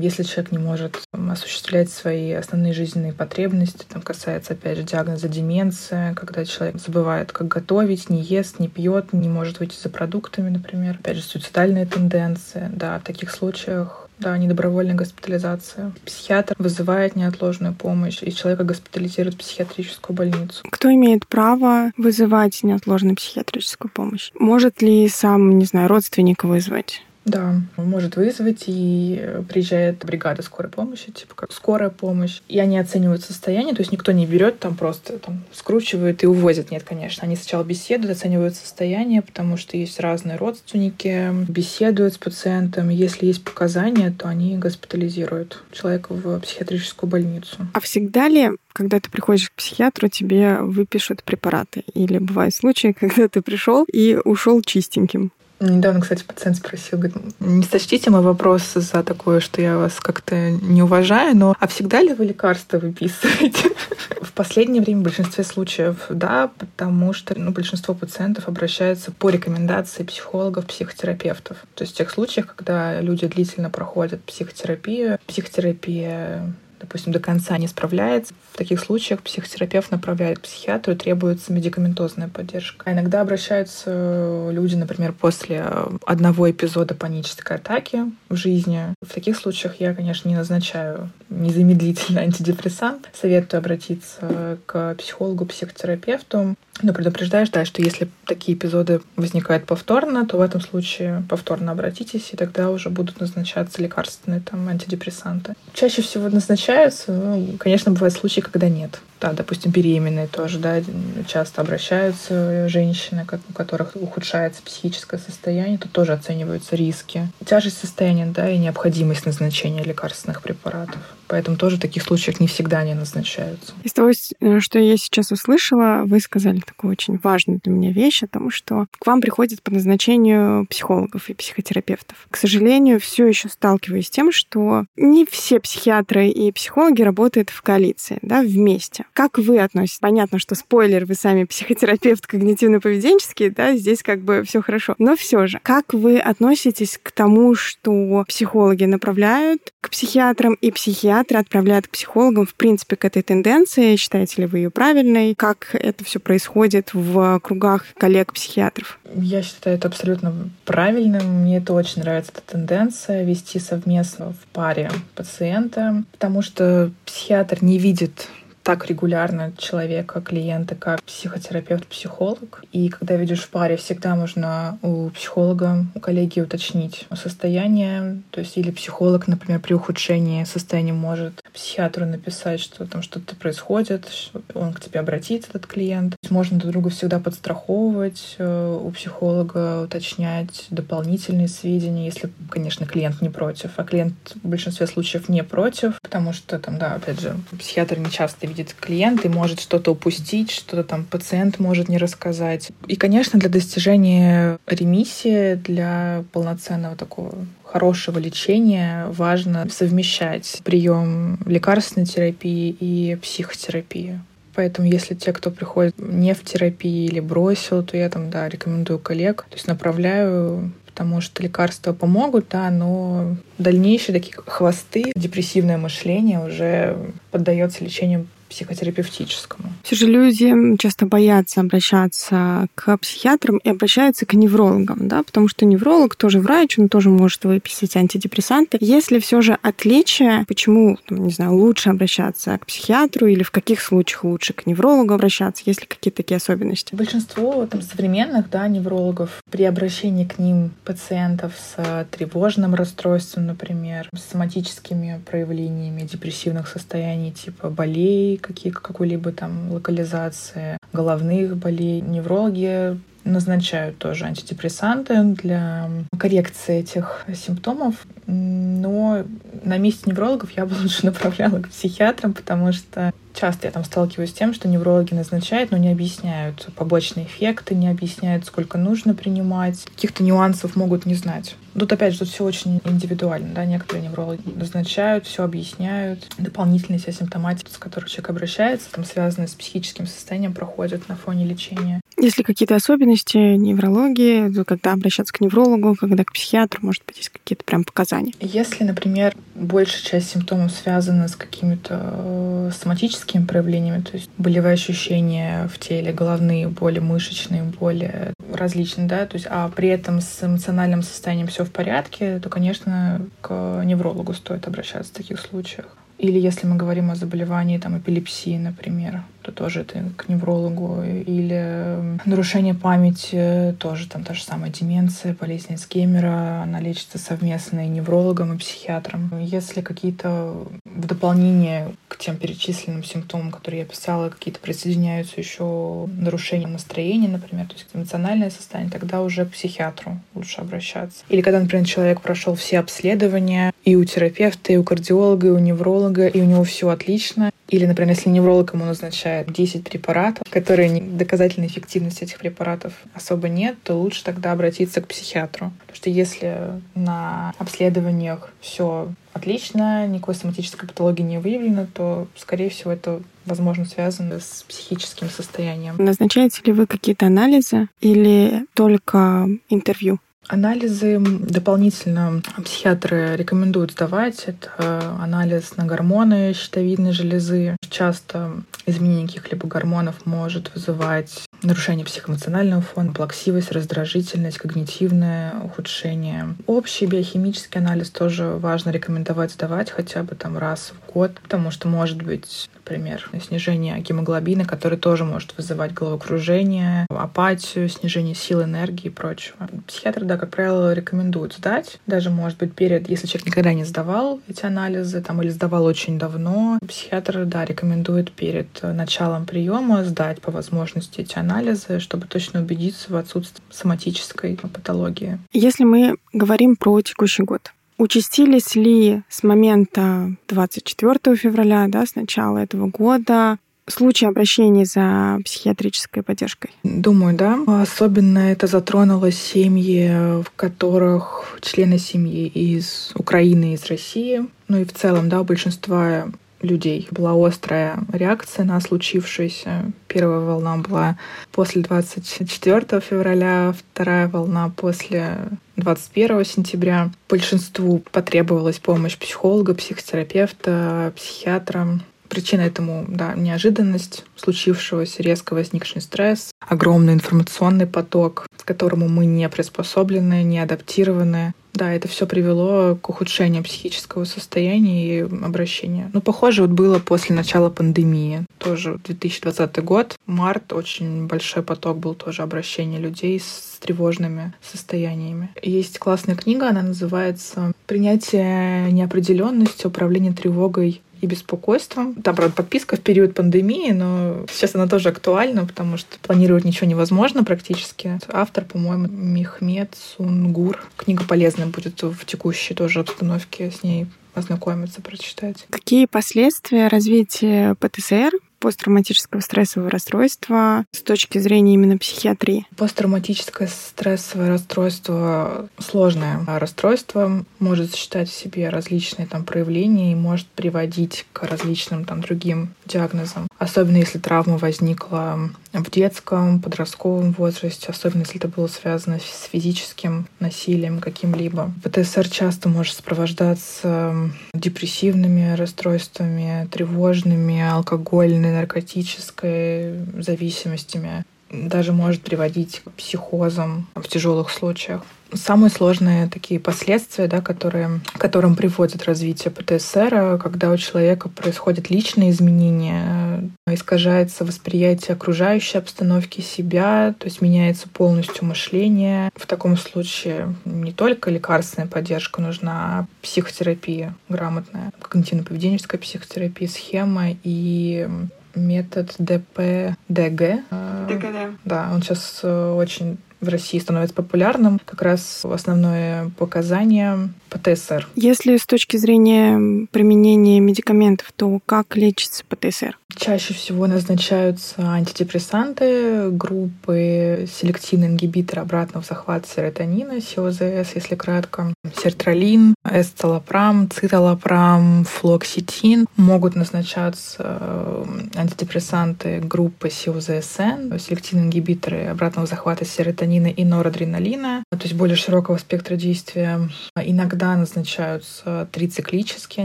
Если 0.00 0.22
человек 0.22 0.52
не 0.52 0.58
может 0.58 1.00
осуществлять 1.12 1.90
свои 1.90 2.32
основные 2.32 2.72
жизненные 2.72 3.12
потребности, 3.12 3.84
там 3.88 4.02
касается, 4.02 4.54
опять 4.54 4.78
же, 4.78 4.82
диагноза 4.84 5.28
деменция, 5.28 6.14
когда 6.14 6.44
человек 6.44 6.80
забывает, 6.80 7.32
как 7.32 7.48
готовить, 7.48 8.10
не 8.10 8.22
ест, 8.22 8.58
не 8.58 8.68
пьет, 8.68 9.12
не 9.12 9.28
может 9.28 9.60
выйти 9.60 9.76
за 9.80 9.88
продуктами, 9.88 10.48
например. 10.50 10.96
Опять 11.00 11.16
же, 11.16 11.22
суицидальные 11.22 11.86
тенденции. 11.86 12.70
Да, 12.72 12.98
в 12.98 13.02
таких 13.02 13.30
случаях 13.30 14.06
да, 14.18 14.36
недобровольная 14.36 14.94
госпитализация. 14.94 15.92
Психиатр 16.04 16.54
вызывает 16.58 17.16
неотложную 17.16 17.74
помощь, 17.74 18.22
и 18.22 18.30
человека 18.34 18.64
госпитализируют 18.64 19.36
в 19.36 19.38
психиатрическую 19.38 20.14
больницу. 20.14 20.62
Кто 20.70 20.92
имеет 20.92 21.26
право 21.26 21.90
вызывать 21.96 22.62
неотложную 22.62 23.16
психиатрическую 23.16 23.90
помощь? 23.90 24.30
Может 24.34 24.82
ли 24.82 25.08
сам, 25.08 25.58
не 25.58 25.64
знаю, 25.64 25.88
родственник 25.88 26.44
вызвать? 26.44 27.02
Да, 27.30 27.54
может 27.76 28.16
вызвать, 28.16 28.64
и 28.66 29.24
приезжает 29.48 30.04
бригада 30.04 30.42
скорой 30.42 30.68
помощи, 30.68 31.12
типа 31.12 31.34
как 31.36 31.52
скорая 31.52 31.90
помощь, 31.90 32.40
и 32.48 32.58
они 32.58 32.78
оценивают 32.78 33.22
состояние, 33.22 33.74
то 33.74 33.82
есть 33.82 33.92
никто 33.92 34.10
не 34.10 34.26
берет 34.26 34.58
там 34.58 34.74
просто 34.74 35.18
там 35.18 35.44
скручивает 35.52 36.24
и 36.24 36.26
увозит. 36.26 36.72
Нет, 36.72 36.82
конечно, 36.82 37.24
они 37.24 37.36
сначала 37.36 37.62
беседуют, 37.62 38.16
оценивают 38.16 38.56
состояние, 38.56 39.22
потому 39.22 39.56
что 39.56 39.76
есть 39.76 40.00
разные 40.00 40.36
родственники, 40.36 41.32
беседуют 41.48 42.14
с 42.14 42.18
пациентом, 42.18 42.88
если 42.88 43.26
есть 43.26 43.44
показания, 43.44 44.10
то 44.10 44.28
они 44.28 44.58
госпитализируют 44.58 45.62
человека 45.70 46.12
в 46.12 46.40
психиатрическую 46.40 47.08
больницу. 47.08 47.68
А 47.72 47.80
всегда 47.80 48.28
ли 48.28 48.50
когда 48.72 49.00
ты 49.00 49.10
приходишь 49.10 49.50
к 49.50 49.54
психиатру, 49.54 50.08
тебе 50.08 50.58
выпишут 50.60 51.24
препараты. 51.24 51.82
Или 51.94 52.18
бывают 52.18 52.54
случаи, 52.54 52.94
когда 52.98 53.28
ты 53.28 53.42
пришел 53.42 53.84
и 53.92 54.18
ушел 54.24 54.62
чистеньким. 54.62 55.32
Недавно, 55.60 56.00
кстати, 56.00 56.24
пациент 56.24 56.56
спросил, 56.56 56.98
говорит, 56.98 57.18
не 57.38 57.64
сочтите 57.64 58.08
мой 58.08 58.22
вопрос 58.22 58.72
за 58.72 59.02
такое, 59.02 59.40
что 59.40 59.60
я 59.60 59.76
вас 59.76 60.00
как-то 60.00 60.50
не 60.50 60.82
уважаю, 60.82 61.36
но 61.36 61.54
а 61.60 61.66
всегда 61.66 62.00
ли 62.00 62.14
вы 62.14 62.24
лекарства 62.24 62.78
выписываете? 62.78 63.68
В 64.22 64.32
последнее 64.32 64.82
время 64.82 65.00
в 65.00 65.04
большинстве 65.04 65.44
случаев 65.44 66.06
да, 66.08 66.50
потому 66.58 67.12
что 67.12 67.38
ну, 67.38 67.50
большинство 67.50 67.94
пациентов 67.94 68.48
обращаются 68.48 69.12
по 69.12 69.28
рекомендации 69.28 70.02
психологов, 70.02 70.66
психотерапевтов. 70.66 71.58
То 71.74 71.82
есть 71.82 71.94
в 71.94 71.96
тех 71.98 72.10
случаях, 72.10 72.54
когда 72.54 73.00
люди 73.02 73.26
длительно 73.26 73.68
проходят 73.68 74.22
психотерапию, 74.24 75.18
психотерапия 75.26 76.54
допустим, 76.80 77.12
до 77.12 77.20
конца 77.20 77.56
не 77.58 77.68
справляется, 77.68 78.34
в 78.52 78.56
таких 78.56 78.80
случаях 78.80 79.22
психотерапевт 79.22 79.90
направляет 79.90 80.38
к 80.38 80.42
психиатру 80.42 80.96
требуется 80.96 81.52
медикаментозная 81.52 82.28
поддержка. 82.28 82.82
А 82.86 82.92
иногда 82.92 83.20
обращаются 83.20 84.50
люди, 84.50 84.74
например, 84.74 85.12
после 85.12 85.64
одного 86.06 86.50
эпизода 86.50 86.94
панической 86.94 87.56
атаки 87.56 88.04
в 88.28 88.36
жизни. 88.36 88.94
В 89.02 89.12
таких 89.12 89.36
случаях 89.36 89.76
я, 89.80 89.94
конечно, 89.94 90.28
не 90.28 90.36
назначаю 90.36 91.10
незамедлительно 91.28 92.20
антидепрессант. 92.22 93.08
Советую 93.12 93.58
обратиться 93.58 94.58
к 94.66 94.94
психологу, 94.96 95.46
психотерапевту. 95.46 96.56
Но 96.82 96.92
предупреждаешь, 96.92 97.50
да, 97.50 97.64
что 97.64 97.82
если 97.82 98.08
такие 98.26 98.56
эпизоды 98.56 99.00
возникают 99.16 99.66
повторно, 99.66 100.26
то 100.26 100.36
в 100.38 100.40
этом 100.40 100.60
случае 100.60 101.22
повторно 101.28 101.72
обратитесь, 101.72 102.30
и 102.32 102.36
тогда 102.36 102.70
уже 102.70 102.90
будут 102.90 103.20
назначаться 103.20 103.82
лекарственные 103.82 104.40
там 104.40 104.68
антидепрессанты. 104.68 105.54
Чаще 105.74 106.02
всего 106.02 106.28
назначаются, 106.28 107.12
ну, 107.12 107.56
конечно, 107.58 107.92
бывают 107.92 108.14
случаи, 108.14 108.40
когда 108.40 108.68
нет. 108.68 109.00
Да, 109.20 109.32
допустим, 109.32 109.70
беременные 109.70 110.26
тоже, 110.26 110.58
да, 110.58 110.80
часто 111.26 111.60
обращаются 111.60 112.68
женщины, 112.68 113.26
у 113.48 113.52
которых 113.52 113.96
ухудшается 113.96 114.62
психическое 114.62 115.18
состояние, 115.18 115.78
тут 115.78 115.92
тоже 115.92 116.12
оцениваются 116.12 116.74
риски. 116.74 117.28
Тяжесть 117.44 117.78
состояния, 117.78 118.26
да, 118.26 118.48
и 118.48 118.56
необходимость 118.56 119.26
назначения 119.26 119.82
лекарственных 119.82 120.42
препаратов. 120.42 121.00
Поэтому 121.30 121.56
тоже 121.56 121.76
в 121.76 121.80
таких 121.80 122.02
случаях 122.02 122.40
не 122.40 122.48
всегда 122.48 122.78
они 122.78 122.92
назначаются. 122.92 123.72
Из 123.84 123.92
того, 123.92 124.10
э, 124.10 124.58
что 124.58 124.80
я 124.80 124.96
сейчас 124.96 125.30
услышала, 125.30 126.02
вы 126.04 126.18
сказали 126.18 126.58
такую 126.58 126.90
очень 126.90 127.20
важную 127.22 127.60
для 127.62 127.72
меня 127.72 127.92
вещь 127.92 128.24
о 128.24 128.26
том, 128.26 128.50
что 128.50 128.86
к 128.98 129.06
вам 129.06 129.20
приходят 129.20 129.62
по 129.62 129.70
назначению 129.70 130.66
психологов 130.66 131.28
и 131.28 131.34
психотерапевтов. 131.34 132.26
К 132.30 132.36
сожалению, 132.36 132.98
все 132.98 133.28
еще 133.28 133.48
сталкиваюсь 133.48 134.08
с 134.08 134.10
тем, 134.10 134.32
что 134.32 134.86
не 134.96 135.24
все 135.24 135.60
психиатры 135.60 136.28
и 136.28 136.50
психологи 136.50 137.02
работают 137.02 137.50
в 137.50 137.62
коалиции, 137.62 138.18
да, 138.22 138.42
вместе. 138.42 139.04
Как 139.12 139.38
вы 139.38 139.58
относитесь? 139.58 139.98
Понятно, 140.00 140.38
что 140.38 140.54
спойлер, 140.54 141.04
вы 141.04 141.14
сами 141.14 141.44
психотерапевт 141.44 142.26
когнитивно-поведенческий, 142.26 143.50
да, 143.50 143.76
здесь 143.76 144.02
как 144.02 144.20
бы 144.20 144.42
все 144.44 144.62
хорошо. 144.62 144.94
Но 144.98 145.16
все 145.16 145.46
же, 145.46 145.60
как 145.62 145.92
вы 145.92 146.18
относитесь 146.18 146.98
к 147.02 147.10
тому, 147.12 147.54
что 147.54 148.24
психологи 148.28 148.84
направляют 148.84 149.72
к 149.80 149.90
психиатрам 149.90 150.54
и 150.54 150.70
психиатры 150.70 151.38
отправляют 151.38 151.88
к 151.88 151.90
психологам, 151.90 152.46
в 152.46 152.54
принципе, 152.54 152.96
к 152.96 153.04
этой 153.04 153.22
тенденции. 153.22 153.96
Считаете 153.96 154.42
ли 154.42 154.46
вы 154.46 154.58
ее 154.58 154.70
правильной? 154.70 155.34
Как 155.34 155.74
это 155.74 156.04
все 156.04 156.20
происходит 156.20 156.90
в 156.92 157.40
кругах 157.40 157.86
коллег-психиатров? 157.98 158.98
Я 159.14 159.42
считаю 159.42 159.76
это 159.76 159.88
абсолютно 159.88 160.34
правильным. 160.64 161.42
Мне 161.42 161.58
это 161.58 161.72
очень 161.72 162.02
нравится, 162.02 162.32
эта 162.34 162.52
тенденция 162.52 163.24
вести 163.24 163.58
совместно 163.58 164.32
в 164.32 164.46
паре 164.52 164.90
пациента, 165.14 166.04
потому 166.12 166.42
что 166.42 166.92
психиатр 167.04 167.58
не 167.62 167.78
видит 167.78 168.28
так 168.62 168.86
регулярно 168.86 169.52
человека, 169.56 170.20
клиента, 170.20 170.74
как 170.74 171.02
психотерапевт, 171.02 171.86
психолог. 171.86 172.62
И 172.72 172.88
когда 172.88 173.16
видишь 173.16 173.42
в 173.42 173.48
паре, 173.48 173.76
всегда 173.76 174.14
можно 174.14 174.78
у 174.82 175.10
психолога, 175.10 175.86
у 175.94 176.00
коллеги 176.00 176.40
уточнить 176.40 177.06
состояние. 177.14 178.22
То 178.30 178.40
есть 178.40 178.56
или 178.56 178.70
психолог, 178.70 179.28
например, 179.28 179.60
при 179.60 179.74
ухудшении 179.74 180.44
состояния 180.44 180.92
может 180.92 181.42
психиатру 181.52 182.06
написать, 182.06 182.60
что 182.60 182.86
там 182.86 183.02
что-то 183.02 183.34
происходит, 183.36 184.08
он 184.54 184.72
к 184.72 184.80
тебе 184.80 185.00
обратится, 185.00 185.50
этот 185.50 185.66
клиент. 185.66 186.16
Можно 186.28 186.58
друг 186.58 186.72
друга 186.72 186.90
всегда 186.90 187.18
подстраховывать, 187.18 188.36
э, 188.38 188.80
у 188.82 188.90
психолога 188.90 189.82
уточнять 189.82 190.66
дополнительные 190.70 191.48
сведения, 191.48 192.04
если, 192.04 192.30
конечно, 192.50 192.86
клиент 192.86 193.20
не 193.20 193.30
против. 193.30 193.72
А 193.76 193.84
клиент 193.84 194.14
в 194.42 194.48
большинстве 194.48 194.86
случаев 194.86 195.28
не 195.28 195.42
против, 195.42 195.98
потому 196.02 196.32
что 196.32 196.58
там, 196.58 196.78
да, 196.78 196.94
опять 196.94 197.20
же, 197.20 197.34
психиатр 197.58 197.98
не 197.98 198.10
часто 198.10 198.46
видит 198.50 198.74
клиент 198.78 199.24
и 199.24 199.28
может 199.28 199.60
что-то 199.60 199.92
упустить, 199.92 200.50
что-то 200.50 200.84
там 200.84 201.04
пациент 201.04 201.58
может 201.58 201.88
не 201.88 201.98
рассказать. 201.98 202.70
И, 202.86 202.96
конечно, 202.96 203.38
для 203.38 203.48
достижения 203.48 204.58
ремиссии, 204.66 205.54
для 205.54 206.24
полноценного 206.32 206.96
такого 206.96 207.46
хорошего 207.64 208.18
лечения 208.18 209.06
важно 209.10 209.68
совмещать 209.70 210.60
прием 210.64 211.38
лекарственной 211.46 212.06
терапии 212.06 212.76
и 212.80 213.16
психотерапии. 213.22 214.20
Поэтому 214.54 214.88
если 214.88 215.14
те, 215.14 215.32
кто 215.32 215.50
приходит 215.50 215.94
не 215.98 216.34
в 216.34 216.44
терапии 216.44 217.06
или 217.06 217.20
бросил, 217.20 217.84
то 217.84 217.96
я 217.96 218.10
там, 218.10 218.30
да, 218.30 218.48
рекомендую 218.48 218.98
коллег, 218.98 219.46
то 219.48 219.54
есть 219.54 219.68
направляю 219.68 220.72
потому 220.86 221.22
что 221.22 221.42
лекарства 221.42 221.94
помогут, 221.94 222.48
да, 222.50 222.70
но 222.70 223.36
дальнейшие 223.56 224.12
такие 224.12 224.34
хвосты, 224.34 225.12
депрессивное 225.14 225.78
мышление 225.78 226.44
уже 226.44 226.98
поддается 227.30 227.82
лечению 227.82 228.26
психотерапевтическому. 228.50 229.69
Все 229.90 229.96
же 229.96 230.06
люди 230.06 230.76
часто 230.78 231.04
боятся 231.04 231.62
обращаться 231.62 232.68
к 232.76 232.96
психиатрам 232.98 233.56
и 233.56 233.70
обращаются 233.70 234.24
к 234.24 234.34
неврологам, 234.34 235.08
да, 235.08 235.24
потому 235.24 235.48
что 235.48 235.64
невролог 235.64 236.14
тоже 236.14 236.38
врач, 236.38 236.78
он 236.78 236.88
тоже 236.88 237.10
может 237.10 237.42
выписать 237.42 237.96
антидепрессанты. 237.96 238.78
Если 238.80 239.18
все 239.18 239.40
же 239.40 239.58
отличие, 239.60 240.44
почему, 240.46 240.96
не 241.08 241.32
знаю, 241.32 241.54
лучше 241.56 241.90
обращаться 241.90 242.56
к 242.58 242.66
психиатру 242.66 243.26
или 243.26 243.42
в 243.42 243.50
каких 243.50 243.80
случаях 243.80 244.22
лучше 244.22 244.52
к 244.52 244.64
неврологу 244.64 245.12
обращаться, 245.12 245.64
есть 245.66 245.80
ли 245.80 245.88
какие-то 245.88 246.18
такие 246.18 246.36
особенности? 246.36 246.94
Большинство 246.94 247.66
там, 247.66 247.82
современных 247.82 248.48
да, 248.48 248.68
неврологов 248.68 249.42
при 249.50 249.64
обращении 249.64 250.24
к 250.24 250.38
ним 250.38 250.70
пациентов 250.84 251.54
с 251.58 252.06
тревожным 252.12 252.76
расстройством, 252.76 253.46
например, 253.46 254.08
с 254.14 254.30
соматическими 254.30 255.20
проявлениями 255.28 256.02
депрессивных 256.02 256.68
состояний, 256.68 257.32
типа 257.32 257.70
болей, 257.70 258.36
какие, 258.36 258.72
какой-либо 258.72 259.32
там 259.32 259.79
локализации, 259.80 260.76
головных 260.92 261.56
болей. 261.56 262.00
Неврологи 262.00 262.98
назначают 263.24 263.98
тоже 263.98 264.24
антидепрессанты 264.24 265.22
для 265.22 265.88
коррекции 266.18 266.80
этих 266.80 267.24
симптомов. 267.34 268.06
Но 268.26 269.24
на 269.64 269.78
месте 269.78 270.10
неврологов 270.10 270.52
я 270.52 270.66
бы 270.66 270.74
лучше 270.82 271.06
направляла 271.06 271.60
к 271.60 271.68
психиатрам, 271.68 272.32
потому 272.32 272.72
что 272.72 273.12
часто 273.34 273.66
я 273.66 273.72
там 273.72 273.84
сталкиваюсь 273.84 274.30
с 274.30 274.34
тем, 274.34 274.54
что 274.54 274.68
неврологи 274.68 275.14
назначают, 275.14 275.70
но 275.70 275.76
не 275.76 275.90
объясняют 275.90 276.68
побочные 276.76 277.26
эффекты, 277.26 277.74
не 277.74 277.88
объясняют, 277.88 278.46
сколько 278.46 278.78
нужно 278.78 279.14
принимать. 279.14 279.84
Каких-то 279.84 280.22
нюансов 280.22 280.76
могут 280.76 281.06
не 281.06 281.14
знать. 281.14 281.56
Тут, 281.78 281.92
опять 281.92 282.14
же, 282.14 282.20
тут 282.20 282.28
все 282.28 282.44
очень 282.44 282.80
индивидуально, 282.84 283.54
да, 283.54 283.64
некоторые 283.64 284.06
неврологи 284.06 284.42
назначают, 284.54 285.26
все 285.26 285.44
объясняют. 285.44 286.26
Дополнительная 286.36 286.98
вся 286.98 287.12
симптоматика, 287.12 287.70
с 287.70 287.78
которой 287.78 288.06
человек 288.06 288.30
обращается, 288.30 288.90
там 288.90 289.04
связанная 289.04 289.46
с 289.46 289.54
психическим 289.54 290.06
состоянием, 290.06 290.52
проходит 290.52 291.08
на 291.08 291.16
фоне 291.16 291.44
лечения. 291.44 292.00
Если 292.20 292.42
какие-то 292.42 292.76
особенности 292.76 293.38
неврологии, 293.38 294.52
то 294.52 294.64
когда 294.64 294.92
обращаться 294.92 295.32
к 295.32 295.40
неврологу, 295.40 295.96
когда 295.98 296.22
к 296.22 296.32
психиатру, 296.32 296.80
может 296.82 297.02
быть, 297.06 297.16
есть 297.16 297.30
какие-то 297.30 297.64
прям 297.64 297.84
показания? 297.84 298.34
Если, 298.40 298.84
например, 298.84 299.34
большая 299.54 300.02
часть 300.02 300.30
симптомов 300.30 300.70
связана 300.70 301.28
с 301.28 301.36
какими-то 301.36 301.98
э, 301.98 302.70
соматическими 302.78 303.46
проявлениями, 303.46 304.02
то 304.02 304.16
есть 304.16 304.30
болевые 304.36 304.74
ощущения 304.74 305.68
в 305.68 305.78
теле, 305.78 306.12
головные 306.12 306.68
боли, 306.68 306.98
мышечные 306.98 307.62
боли, 307.62 308.34
различные, 308.52 309.08
да, 309.08 309.24
то 309.24 309.36
есть, 309.36 309.46
а 309.48 309.70
при 309.74 309.88
этом 309.88 310.20
с 310.20 310.42
эмоциональным 310.42 311.02
состоянием 311.02 311.46
все 311.46 311.64
в 311.64 311.70
порядке, 311.70 312.38
то, 312.40 312.50
конечно, 312.50 313.26
к 313.40 313.82
неврологу 313.84 314.34
стоит 314.34 314.66
обращаться 314.66 315.12
в 315.12 315.16
таких 315.16 315.40
случаях. 315.40 315.96
Или 316.18 316.38
если 316.38 316.66
мы 316.66 316.76
говорим 316.76 317.10
о 317.10 317.14
заболевании 317.14 317.78
там, 317.78 317.96
эпилепсии, 317.96 318.58
например, 318.58 319.22
то 319.42 319.52
тоже 319.52 319.82
это 319.82 320.04
к 320.16 320.28
неврологу. 320.28 321.02
Или 321.02 322.18
нарушение 322.24 322.74
памяти, 322.74 323.74
тоже 323.78 324.08
там 324.08 324.24
та 324.24 324.34
же 324.34 324.42
самая 324.42 324.70
деменция, 324.70 325.36
болезнь 325.38 325.72
Альцгеймера, 325.72 326.62
она 326.62 326.80
лечится 326.80 327.18
совместно 327.18 327.86
и 327.86 327.88
неврологом, 327.88 328.54
и 328.54 328.58
психиатром. 328.58 329.30
Если 329.40 329.80
какие-то 329.80 330.66
в 330.84 331.06
дополнение 331.06 331.94
к 332.08 332.18
тем 332.18 332.36
перечисленным 332.36 333.04
симптомам, 333.04 333.50
которые 333.50 333.80
я 333.80 333.86
писала, 333.86 334.28
какие-то 334.28 334.60
присоединяются 334.60 335.34
еще 335.38 336.06
нарушения 336.06 336.66
настроения, 336.66 337.28
например, 337.28 337.66
то 337.66 337.74
есть 337.74 337.86
эмоциональное 337.94 338.50
состояние, 338.50 338.92
тогда 338.92 339.22
уже 339.22 339.46
к 339.46 339.50
психиатру 339.50 340.20
лучше 340.34 340.60
обращаться. 340.60 341.24
Или 341.28 341.40
когда, 341.40 341.60
например, 341.60 341.86
человек 341.86 342.20
прошел 342.20 342.54
все 342.54 342.78
обследования 342.78 343.72
и 343.84 343.96
у 343.96 344.04
терапевта, 344.04 344.72
и 344.72 344.76
у 344.76 344.84
кардиолога, 344.84 345.48
и 345.48 345.50
у 345.50 345.58
невролога, 345.58 346.26
и 346.26 346.40
у 346.40 346.44
него 346.44 346.64
все 346.64 346.88
отлично, 346.88 347.50
или, 347.68 347.86
например, 347.86 348.14
если 348.16 348.30
невролог 348.30 348.74
ему 348.74 348.84
назначает 348.84 349.39
10 349.48 349.84
препаратов, 349.84 350.42
которые 350.50 351.00
доказательной 351.00 351.68
эффективности 351.68 352.24
этих 352.24 352.38
препаратов 352.38 352.92
особо 353.14 353.48
нет, 353.48 353.76
то 353.82 353.94
лучше 353.94 354.24
тогда 354.24 354.52
обратиться 354.52 355.00
к 355.00 355.08
психиатру. 355.08 355.72
Потому 355.80 355.96
что 355.96 356.10
если 356.10 356.80
на 356.94 357.54
обследованиях 357.58 358.52
все 358.60 359.12
отлично, 359.32 360.06
никакой 360.06 360.34
соматической 360.34 360.88
патологии 360.88 361.22
не 361.22 361.38
выявлено, 361.38 361.86
то, 361.92 362.26
скорее 362.36 362.70
всего, 362.70 362.90
это 362.90 363.22
возможно 363.46 363.84
связано 363.84 364.40
с 364.40 364.64
психическим 364.68 365.28
состоянием. 365.28 365.96
Назначаете 365.98 366.62
ли 366.64 366.72
вы 366.72 366.86
какие-то 366.86 367.26
анализы 367.26 367.88
или 368.00 368.66
только 368.74 369.48
интервью? 369.68 370.18
Анализы 370.50 371.20
дополнительно 371.20 372.42
психиатры 372.64 373.36
рекомендуют 373.36 373.92
сдавать. 373.92 374.46
Это 374.46 375.14
анализ 375.20 375.76
на 375.76 375.84
гормоны 375.84 376.54
щитовидной 376.54 377.12
железы. 377.12 377.76
Часто 377.88 378.54
изменение 378.84 379.28
каких-либо 379.28 379.68
гормонов 379.68 380.26
может 380.26 380.74
вызывать 380.74 381.44
нарушение 381.62 382.04
психоэмоционального 382.04 382.82
фона, 382.82 383.12
плаксивость, 383.12 383.70
раздражительность, 383.70 384.58
когнитивное 384.58 385.54
ухудшение. 385.62 386.56
Общий 386.66 387.06
биохимический 387.06 387.80
анализ 387.80 388.10
тоже 388.10 388.56
важно 388.56 388.90
рекомендовать 388.90 389.52
сдавать 389.52 389.92
хотя 389.92 390.24
бы 390.24 390.34
там 390.34 390.58
раз 390.58 390.92
в 391.06 391.12
год, 391.12 391.38
потому 391.40 391.70
что 391.70 391.86
может 391.86 392.22
быть 392.22 392.68
например, 392.90 393.30
снижение 393.40 394.00
гемоглобина, 394.00 394.64
который 394.64 394.98
тоже 394.98 395.24
может 395.24 395.54
вызывать 395.56 395.94
головокружение, 395.94 397.06
апатию, 397.08 397.88
снижение 397.88 398.34
сил, 398.34 398.62
энергии 398.62 399.06
и 399.06 399.10
прочего. 399.10 399.68
Психиатр, 399.86 400.24
да, 400.24 400.36
как 400.36 400.50
правило, 400.50 400.92
рекомендует 400.92 401.52
сдать, 401.52 402.00
даже, 402.06 402.30
может 402.30 402.58
быть, 402.58 402.74
перед, 402.74 403.08
если 403.08 403.26
человек 403.28 403.46
никогда 403.46 403.72
не 403.72 403.84
сдавал 403.84 404.40
эти 404.48 404.66
анализы, 404.66 405.22
там, 405.22 405.40
или 405.40 405.50
сдавал 405.50 405.84
очень 405.84 406.18
давно, 406.18 406.78
психиатр, 406.86 407.44
да, 407.44 407.64
рекомендует 407.64 408.32
перед 408.32 408.82
началом 408.82 409.46
приема 409.46 410.04
сдать 410.04 410.40
по 410.40 410.50
возможности 410.50 411.20
эти 411.20 411.38
анализы, 411.38 412.00
чтобы 412.00 412.26
точно 412.26 412.60
убедиться 412.60 413.12
в 413.12 413.16
отсутствии 413.16 413.62
соматической 413.70 414.56
патологии. 414.56 415.38
Если 415.52 415.84
мы 415.84 416.16
говорим 416.32 416.74
про 416.74 417.00
текущий 417.02 417.44
год, 417.44 417.72
Участились 418.00 418.76
ли 418.76 419.20
с 419.28 419.42
момента 419.42 420.34
24 420.48 421.36
февраля, 421.36 421.84
да, 421.86 422.06
с 422.06 422.14
начала 422.14 422.56
этого 422.56 422.86
года, 422.86 423.58
случаи 423.86 424.26
обращений 424.26 424.86
за 424.86 425.38
психиатрической 425.44 426.22
поддержкой? 426.22 426.70
Думаю, 426.82 427.36
да. 427.36 427.58
Особенно 427.66 428.38
это 428.38 428.68
затронуло 428.68 429.30
семьи, 429.30 430.08
в 430.42 430.50
которых 430.56 431.58
члены 431.60 431.98
семьи 431.98 432.46
из 432.46 433.12
Украины, 433.16 433.74
из 433.74 433.84
России. 433.84 434.46
Ну 434.68 434.78
и 434.78 434.86
в 434.86 434.94
целом, 434.94 435.28
да, 435.28 435.42
у 435.42 435.44
большинства 435.44 436.24
людей 436.62 437.08
была 437.10 437.34
острая 437.34 437.98
реакция 438.12 438.64
на 438.64 438.80
случившееся. 438.80 439.92
Первая 440.08 440.40
волна 440.40 440.76
была 440.76 441.18
после 441.52 441.82
24 441.82 443.00
февраля, 443.00 443.74
вторая 443.76 444.28
волна 444.28 444.72
после 444.76 445.48
21 445.76 446.44
сентября. 446.44 447.10
Большинству 447.28 448.02
потребовалась 448.12 448.78
помощь 448.78 449.16
психолога, 449.16 449.74
психотерапевта, 449.74 451.12
психиатра. 451.16 452.00
Причина 452.28 452.60
этому, 452.60 453.06
да, 453.08 453.34
неожиданность 453.34 454.24
случившегося, 454.36 455.20
резко 455.20 455.54
возникший 455.54 456.00
стресс, 456.00 456.52
огромный 456.60 457.14
информационный 457.14 457.88
поток, 457.88 458.46
к 458.56 458.64
которому 458.64 459.08
мы 459.08 459.26
не 459.26 459.48
приспособлены, 459.48 460.44
не 460.44 460.60
адаптированы. 460.60 461.54
Да, 461.72 461.92
это 461.92 462.08
все 462.08 462.26
привело 462.26 462.96
к 462.96 463.08
ухудшению 463.08 463.62
психического 463.62 464.24
состояния 464.24 465.18
и 465.18 465.20
обращения. 465.22 466.10
Ну, 466.12 466.20
похоже, 466.20 466.62
вот 466.62 466.70
было 466.70 466.98
после 466.98 467.34
начала 467.34 467.70
пандемии. 467.70 468.44
Тоже 468.58 468.98
2020 469.04 469.84
год, 469.84 470.16
март, 470.26 470.72
очень 470.72 471.26
большой 471.26 471.62
поток 471.62 471.98
был 471.98 472.14
тоже 472.14 472.42
обращения 472.42 472.98
людей 472.98 473.38
с 473.38 473.78
тревожными 473.80 474.52
состояниями. 474.62 475.50
Есть 475.62 475.98
классная 475.98 476.36
книга, 476.36 476.68
она 476.68 476.82
называется 476.82 477.72
«Принятие 477.86 478.90
неопределенности, 478.92 479.86
управление 479.86 480.32
тревогой 480.32 481.00
и 481.20 481.26
беспокойством. 481.26 482.14
Там, 482.14 482.34
правда, 482.36 482.54
подписка 482.54 482.96
в 482.96 483.00
период 483.00 483.34
пандемии, 483.34 483.92
но 483.92 484.46
сейчас 484.50 484.74
она 484.74 484.86
тоже 484.86 485.10
актуальна, 485.10 485.66
потому 485.66 485.96
что 485.96 486.18
планировать 486.22 486.64
ничего 486.64 486.88
невозможно 486.88 487.44
практически. 487.44 488.18
Автор, 488.28 488.64
по-моему, 488.64 489.08
Мехмед 489.08 489.94
Сунгур. 489.96 490.82
Книга 490.96 491.24
полезная 491.24 491.66
будет 491.66 492.02
в 492.02 492.24
текущей 492.24 492.74
тоже 492.74 493.00
обстановке 493.00 493.70
с 493.70 493.82
ней 493.82 494.06
ознакомиться, 494.34 495.02
прочитать. 495.02 495.66
Какие 495.70 496.06
последствия 496.06 496.88
развития 496.88 497.74
ПТСР 497.80 498.32
посттравматического 498.60 499.40
стрессового 499.40 499.90
расстройства 499.90 500.84
с 500.92 501.02
точки 501.02 501.38
зрения 501.38 501.74
именно 501.74 501.98
психиатрии? 501.98 502.66
Посттравматическое 502.76 503.68
стрессовое 503.68 504.50
расстройство 504.50 505.68
сложное 505.78 506.44
расстройство, 506.46 507.44
может 507.58 507.90
сочетать 507.92 508.28
в 508.28 508.34
себе 508.34 508.68
различные 508.68 509.26
там 509.26 509.44
проявления 509.44 510.12
и 510.12 510.16
может 510.16 510.46
приводить 510.48 511.26
к 511.32 511.42
различным 511.44 512.04
там 512.04 512.20
другим 512.20 512.74
диагнозам. 512.86 513.46
Особенно 513.58 513.96
если 513.96 514.18
травма 514.18 514.58
возникла 514.58 515.50
в 515.72 515.90
детском, 515.90 516.60
подростковом 516.60 517.32
возрасте, 517.32 517.86
особенно 517.88 518.20
если 518.20 518.36
это 518.36 518.48
было 518.48 518.66
связано 518.66 519.18
с 519.20 519.48
физическим 519.50 520.26
насилием 520.40 521.00
каким-либо. 521.00 521.72
ПТСР 521.82 522.28
часто 522.28 522.68
может 522.68 522.96
сопровождаться 522.96 524.30
депрессивными 524.52 525.54
расстройствами, 525.54 526.68
тревожными, 526.70 527.60
алкогольными 527.60 528.49
наркотической 528.52 529.94
зависимостями. 530.18 531.24
даже 531.50 531.92
может 531.92 532.22
приводить 532.22 532.80
к 532.84 532.90
психозам 532.92 533.88
в 533.94 534.06
тяжелых 534.08 534.50
случаях. 534.50 535.02
Самые 535.32 535.70
сложные 535.70 536.28
такие 536.28 536.58
последствия, 536.58 537.28
да, 537.28 537.40
которые, 537.40 538.00
которым 538.14 538.56
приводит 538.56 539.04
развитие 539.04 539.52
ПТСР, 539.52 540.40
когда 540.42 540.72
у 540.72 540.76
человека 540.76 541.28
происходят 541.28 541.88
личные 541.88 542.30
изменения, 542.30 543.48
искажается 543.68 544.44
восприятие 544.44 545.14
окружающей 545.14 545.78
обстановки 545.78 546.40
себя, 546.40 547.14
то 547.16 547.26
есть 547.26 547.42
меняется 547.42 547.88
полностью 547.88 548.44
мышление. 548.44 549.30
В 549.36 549.46
таком 549.46 549.76
случае 549.76 550.56
не 550.64 550.92
только 550.92 551.30
лекарственная 551.30 551.86
поддержка 551.86 552.40
нужна, 552.42 552.72
а 552.72 553.06
психотерапия 553.22 554.16
грамотная, 554.28 554.90
когнитивно-поведенческая 555.00 555.98
психотерапия, 555.98 556.66
схема 556.66 557.36
и 557.44 558.08
метод 558.54 559.14
ДП 559.18 559.96
ДГ. 560.08 560.62
ДГД. 561.08 561.58
Да, 561.64 561.90
он 561.92 562.02
сейчас 562.02 562.40
э, 562.42 562.72
очень 562.72 563.18
в 563.40 563.48
России 563.48 563.78
становится 563.78 564.14
популярным, 564.14 564.80
как 564.84 565.02
раз 565.02 565.44
основное 565.44 566.30
показание 566.38 567.30
ПТСР. 567.50 568.08
Если 568.14 568.56
с 568.56 568.66
точки 568.66 568.96
зрения 568.96 569.86
применения 569.90 570.60
медикаментов, 570.60 571.32
то 571.36 571.60
как 571.66 571.96
лечится 571.96 572.44
ПТСР? 572.48 572.96
Чаще 573.16 573.54
всего 573.54 573.88
назначаются 573.88 574.82
антидепрессанты, 574.82 576.30
группы 576.30 577.48
селективный 577.52 578.06
ингибитор 578.06 578.60
обратного 578.60 579.04
захвата 579.04 579.48
серотонина, 579.48 580.20
СИОЗС, 580.20 580.94
если 580.94 581.16
кратко, 581.16 581.74
сертралин, 582.00 582.74
эсцелопрам, 582.88 583.90
циталопрам, 583.90 585.04
флоксетин. 585.04 586.06
Могут 586.16 586.54
назначаться 586.54 588.06
антидепрессанты 588.36 589.40
группы 589.40 589.90
СИОЗСН, 589.90 590.96
селективные 590.98 591.46
ингибиторы 591.46 592.06
обратного 592.06 592.46
захвата 592.46 592.84
серотонина 592.84 593.48
и 593.48 593.64
норадреналина, 593.64 594.62
то 594.70 594.82
есть 594.82 594.94
более 594.94 595.16
широкого 595.16 595.56
спектра 595.56 595.96
действия. 595.96 596.60
Иногда 596.94 597.39
назначаются 597.56 598.68
трициклические 598.72 599.64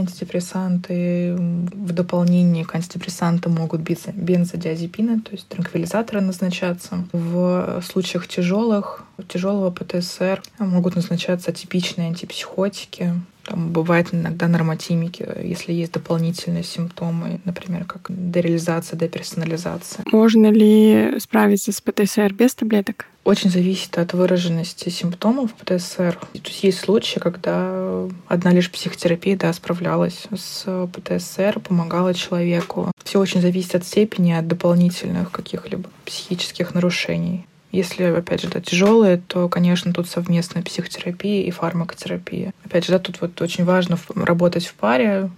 антидепрессанты 0.00 1.34
в 1.36 1.92
дополнение 1.92 2.64
к 2.64 2.74
антидепрессантам 2.74 3.54
могут 3.54 3.80
быть 3.80 4.06
бензодиазепины, 4.08 5.20
то 5.20 5.32
есть 5.32 5.48
транквилизаторы 5.48 6.20
назначаться. 6.20 7.06
В 7.12 7.82
случаях 7.82 8.28
тяжелых, 8.28 9.04
тяжелого 9.28 9.70
ПТСР 9.70 10.42
могут 10.58 10.96
назначаться 10.96 11.50
атипичные 11.50 12.08
антипсихотики, 12.08 13.14
там 13.46 13.70
бывает 13.70 14.08
иногда 14.12 14.48
нормотимики, 14.48 15.26
если 15.42 15.72
есть 15.72 15.92
дополнительные 15.92 16.64
симптомы, 16.64 17.40
например, 17.44 17.84
как 17.84 18.06
дереализация, 18.08 18.98
деперсонализация. 18.98 20.04
Можно 20.10 20.50
ли 20.50 21.18
справиться 21.20 21.72
с 21.72 21.80
ПТСР 21.80 22.32
без 22.32 22.54
таблеток? 22.54 23.06
Очень 23.24 23.50
зависит 23.50 23.98
от 23.98 24.12
выраженности 24.12 24.88
симптомов 24.88 25.54
ПТСР. 25.54 26.14
То 26.14 26.28
есть 26.32 26.62
есть 26.62 26.78
случаи, 26.78 27.18
когда 27.18 28.08
одна 28.28 28.50
лишь 28.50 28.70
психотерапия 28.70 29.36
да, 29.36 29.52
справлялась 29.52 30.26
с 30.36 30.88
ПТСР, 30.92 31.60
помогала 31.60 32.14
человеку. 32.14 32.92
Все 33.04 33.18
очень 33.18 33.40
зависит 33.40 33.74
от 33.74 33.84
степени, 33.84 34.32
от 34.32 34.46
дополнительных 34.46 35.30
каких-либо 35.30 35.88
психических 36.04 36.74
нарушений. 36.74 37.46
Если, 37.76 38.04
опять 38.04 38.40
же, 38.40 38.48
да, 38.48 38.60
тяжелые, 38.62 39.18
то, 39.18 39.50
конечно, 39.50 39.92
тут 39.92 40.08
совместная 40.08 40.62
психотерапия 40.62 41.42
и 41.42 41.50
фармакотерапия. 41.50 42.54
Опять 42.64 42.86
же, 42.86 42.92
да, 42.92 42.98
тут 42.98 43.20
вот 43.20 43.38
очень 43.42 43.66
важно 43.66 43.98
работать 44.14 44.66
в 44.66 44.72
паре, 44.72 45.28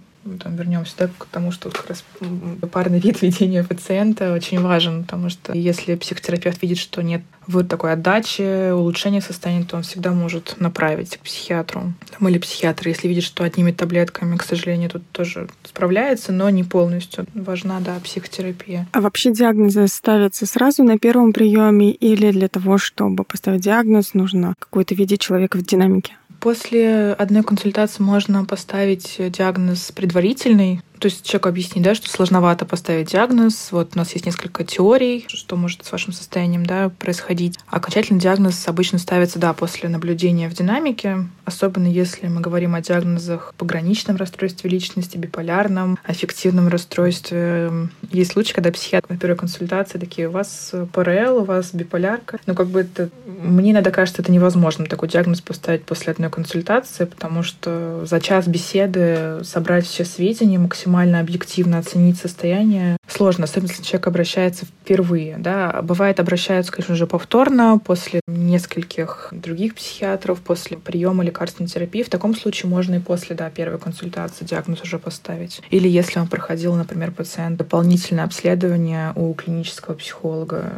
там 0.41 0.55
вернемся 0.55 0.93
да, 0.97 1.09
к 1.17 1.25
тому, 1.25 1.51
что 1.51 1.69
как 1.69 1.87
раз 1.87 2.03
парный 2.71 2.99
вид 2.99 3.21
ведения 3.21 3.63
пациента 3.63 4.33
очень 4.33 4.61
важен, 4.61 5.03
потому 5.03 5.29
что 5.29 5.53
если 5.53 5.95
психотерапевт 5.95 6.61
видит, 6.61 6.77
что 6.77 7.01
нет 7.01 7.21
в 7.47 7.63
такой 7.63 7.93
отдачи, 7.93 8.71
улучшения 8.71 9.21
состояния, 9.21 9.65
то 9.65 9.77
он 9.77 9.83
всегда 9.83 10.11
может 10.11 10.59
направить 10.59 11.17
к 11.17 11.21
психиатру 11.21 11.93
там, 12.11 12.29
или 12.29 12.37
психиатр, 12.37 12.89
если 12.89 13.07
видит, 13.07 13.23
что 13.23 13.43
одними 13.43 13.71
таблетками, 13.71 14.37
к 14.37 14.43
сожалению, 14.43 14.89
тут 14.89 15.09
тоже 15.11 15.49
справляется, 15.63 16.31
но 16.31 16.49
не 16.49 16.63
полностью. 16.63 17.25
Важна, 17.33 17.79
да, 17.79 17.95
психотерапия. 18.03 18.87
А 18.91 19.01
вообще 19.01 19.31
диагнозы 19.31 19.87
ставятся 19.87 20.45
сразу 20.45 20.83
на 20.83 20.99
первом 20.99 21.33
приеме 21.33 21.91
или 21.91 22.31
для 22.31 22.49
того, 22.49 22.77
чтобы 22.77 23.23
поставить 23.23 23.61
диагноз, 23.61 24.13
нужно 24.13 24.53
какое-то 24.59 24.93
видеть 24.93 25.21
человека 25.21 25.57
в 25.57 25.63
динамике? 25.63 26.13
После 26.39 27.13
одной 27.13 27.43
консультации 27.43 28.01
можно 28.01 28.45
поставить 28.45 29.15
диагноз 29.17 29.91
предварительный, 29.91 30.81
то 30.99 31.05
есть 31.05 31.25
человек 31.25 31.47
объяснит, 31.47 31.83
да, 31.83 31.95
что 31.95 32.09
сложновато 32.09 32.65
поставить 32.65 33.11
диагноз. 33.11 33.69
Вот 33.71 33.91
у 33.95 33.97
нас 33.97 34.13
есть 34.13 34.25
несколько 34.25 34.63
теорий, 34.63 35.25
что 35.27 35.55
может 35.55 35.85
с 35.85 35.91
вашим 35.91 36.13
состоянием 36.13 36.65
да, 36.65 36.89
происходить. 36.89 37.57
Окончательный 37.67 38.19
диагноз 38.19 38.67
обычно 38.67 38.99
ставится 38.99 39.39
да, 39.39 39.53
после 39.53 39.89
наблюдения 39.89 40.49
в 40.49 40.53
динамике, 40.53 41.27
особенно 41.45 41.87
если 41.87 42.27
мы 42.27 42.41
говорим 42.41 42.75
о 42.75 42.81
диагнозах 42.81 43.53
пограничном 43.57 44.17
расстройстве 44.17 44.69
личности, 44.69 45.17
биполярном, 45.17 45.97
аффективном 46.03 46.67
расстройстве. 46.67 47.71
Есть 48.11 48.33
случаи, 48.33 48.53
когда 48.53 48.71
психиатр 48.71 49.09
на 49.09 49.17
первой 49.17 49.37
консультации 49.37 49.97
такие, 49.97 50.27
у 50.27 50.31
вас 50.31 50.73
ПРЛ, 50.93 51.37
у 51.39 51.43
вас 51.45 51.73
биполярка. 51.73 52.39
Ну, 52.45 52.55
как 52.55 52.67
бы 52.67 52.81
это... 52.81 53.09
Мне 53.25 53.71
иногда 53.71 53.91
кажется, 53.91 54.21
это 54.21 54.31
невозможно 54.31 54.85
такой 54.85 55.07
диагноз 55.07 55.39
поставить 55.39 55.85
после 55.85 56.11
одной 56.11 56.29
консультации, 56.29 57.05
потому 57.05 57.41
что 57.41 58.05
за 58.05 58.19
час 58.19 58.47
беседы 58.47 59.39
собрать 59.43 59.85
все 59.85 60.03
сведения 60.03 60.59
максимально 60.59 60.88
максимально 60.89 61.19
объективно 61.19 61.77
оценить 61.77 62.17
состояние 62.17 62.97
сложно, 63.07 63.45
особенно 63.45 63.69
если 63.69 63.83
человек 63.83 64.07
обращается 64.07 64.65
впервые. 64.65 65.37
Да. 65.37 65.81
Бывает, 65.83 66.19
обращаются, 66.19 66.71
конечно 66.71 66.95
же, 66.95 67.07
повторно, 67.07 67.79
после 67.83 68.21
нескольких 68.27 69.29
других 69.31 69.75
психиатров, 69.75 70.39
после 70.39 70.77
приема 70.77 71.23
лекарственной 71.23 71.69
терапии. 71.69 72.03
В 72.03 72.09
таком 72.09 72.35
случае 72.35 72.69
можно 72.69 72.95
и 72.95 72.99
после 72.99 73.35
да, 73.35 73.49
первой 73.49 73.79
консультации 73.79 74.45
диагноз 74.45 74.81
уже 74.81 74.99
поставить. 74.99 75.61
Или 75.69 75.87
если 75.87 76.19
он 76.19 76.27
проходил, 76.27 76.75
например, 76.75 77.11
пациент 77.11 77.57
дополнительное 77.57 78.25
обследование 78.25 79.13
у 79.15 79.33
клинического 79.33 79.95
психолога, 79.95 80.71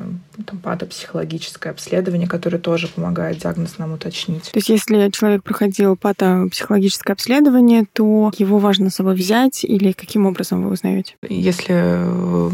там, 0.45 0.59
патопсихологическое 0.59 1.71
обследование, 1.71 2.27
которое 2.27 2.57
тоже 2.57 2.87
помогает 2.87 3.37
диагноз 3.37 3.77
нам 3.77 3.93
уточнить. 3.93 4.43
То 4.51 4.57
есть 4.57 4.69
если 4.69 5.09
человек 5.09 5.43
проходил 5.43 5.95
патопсихологическое 5.95 7.13
обследование, 7.13 7.85
то 7.93 8.31
его 8.37 8.57
важно 8.57 8.89
с 8.89 8.95
собой 8.95 9.15
взять 9.15 9.63
или 9.63 9.91
каким 10.01 10.25
образом 10.25 10.63
вы 10.63 10.71
узнаете? 10.71 11.13
Если 11.29 11.75
э, 11.77 12.49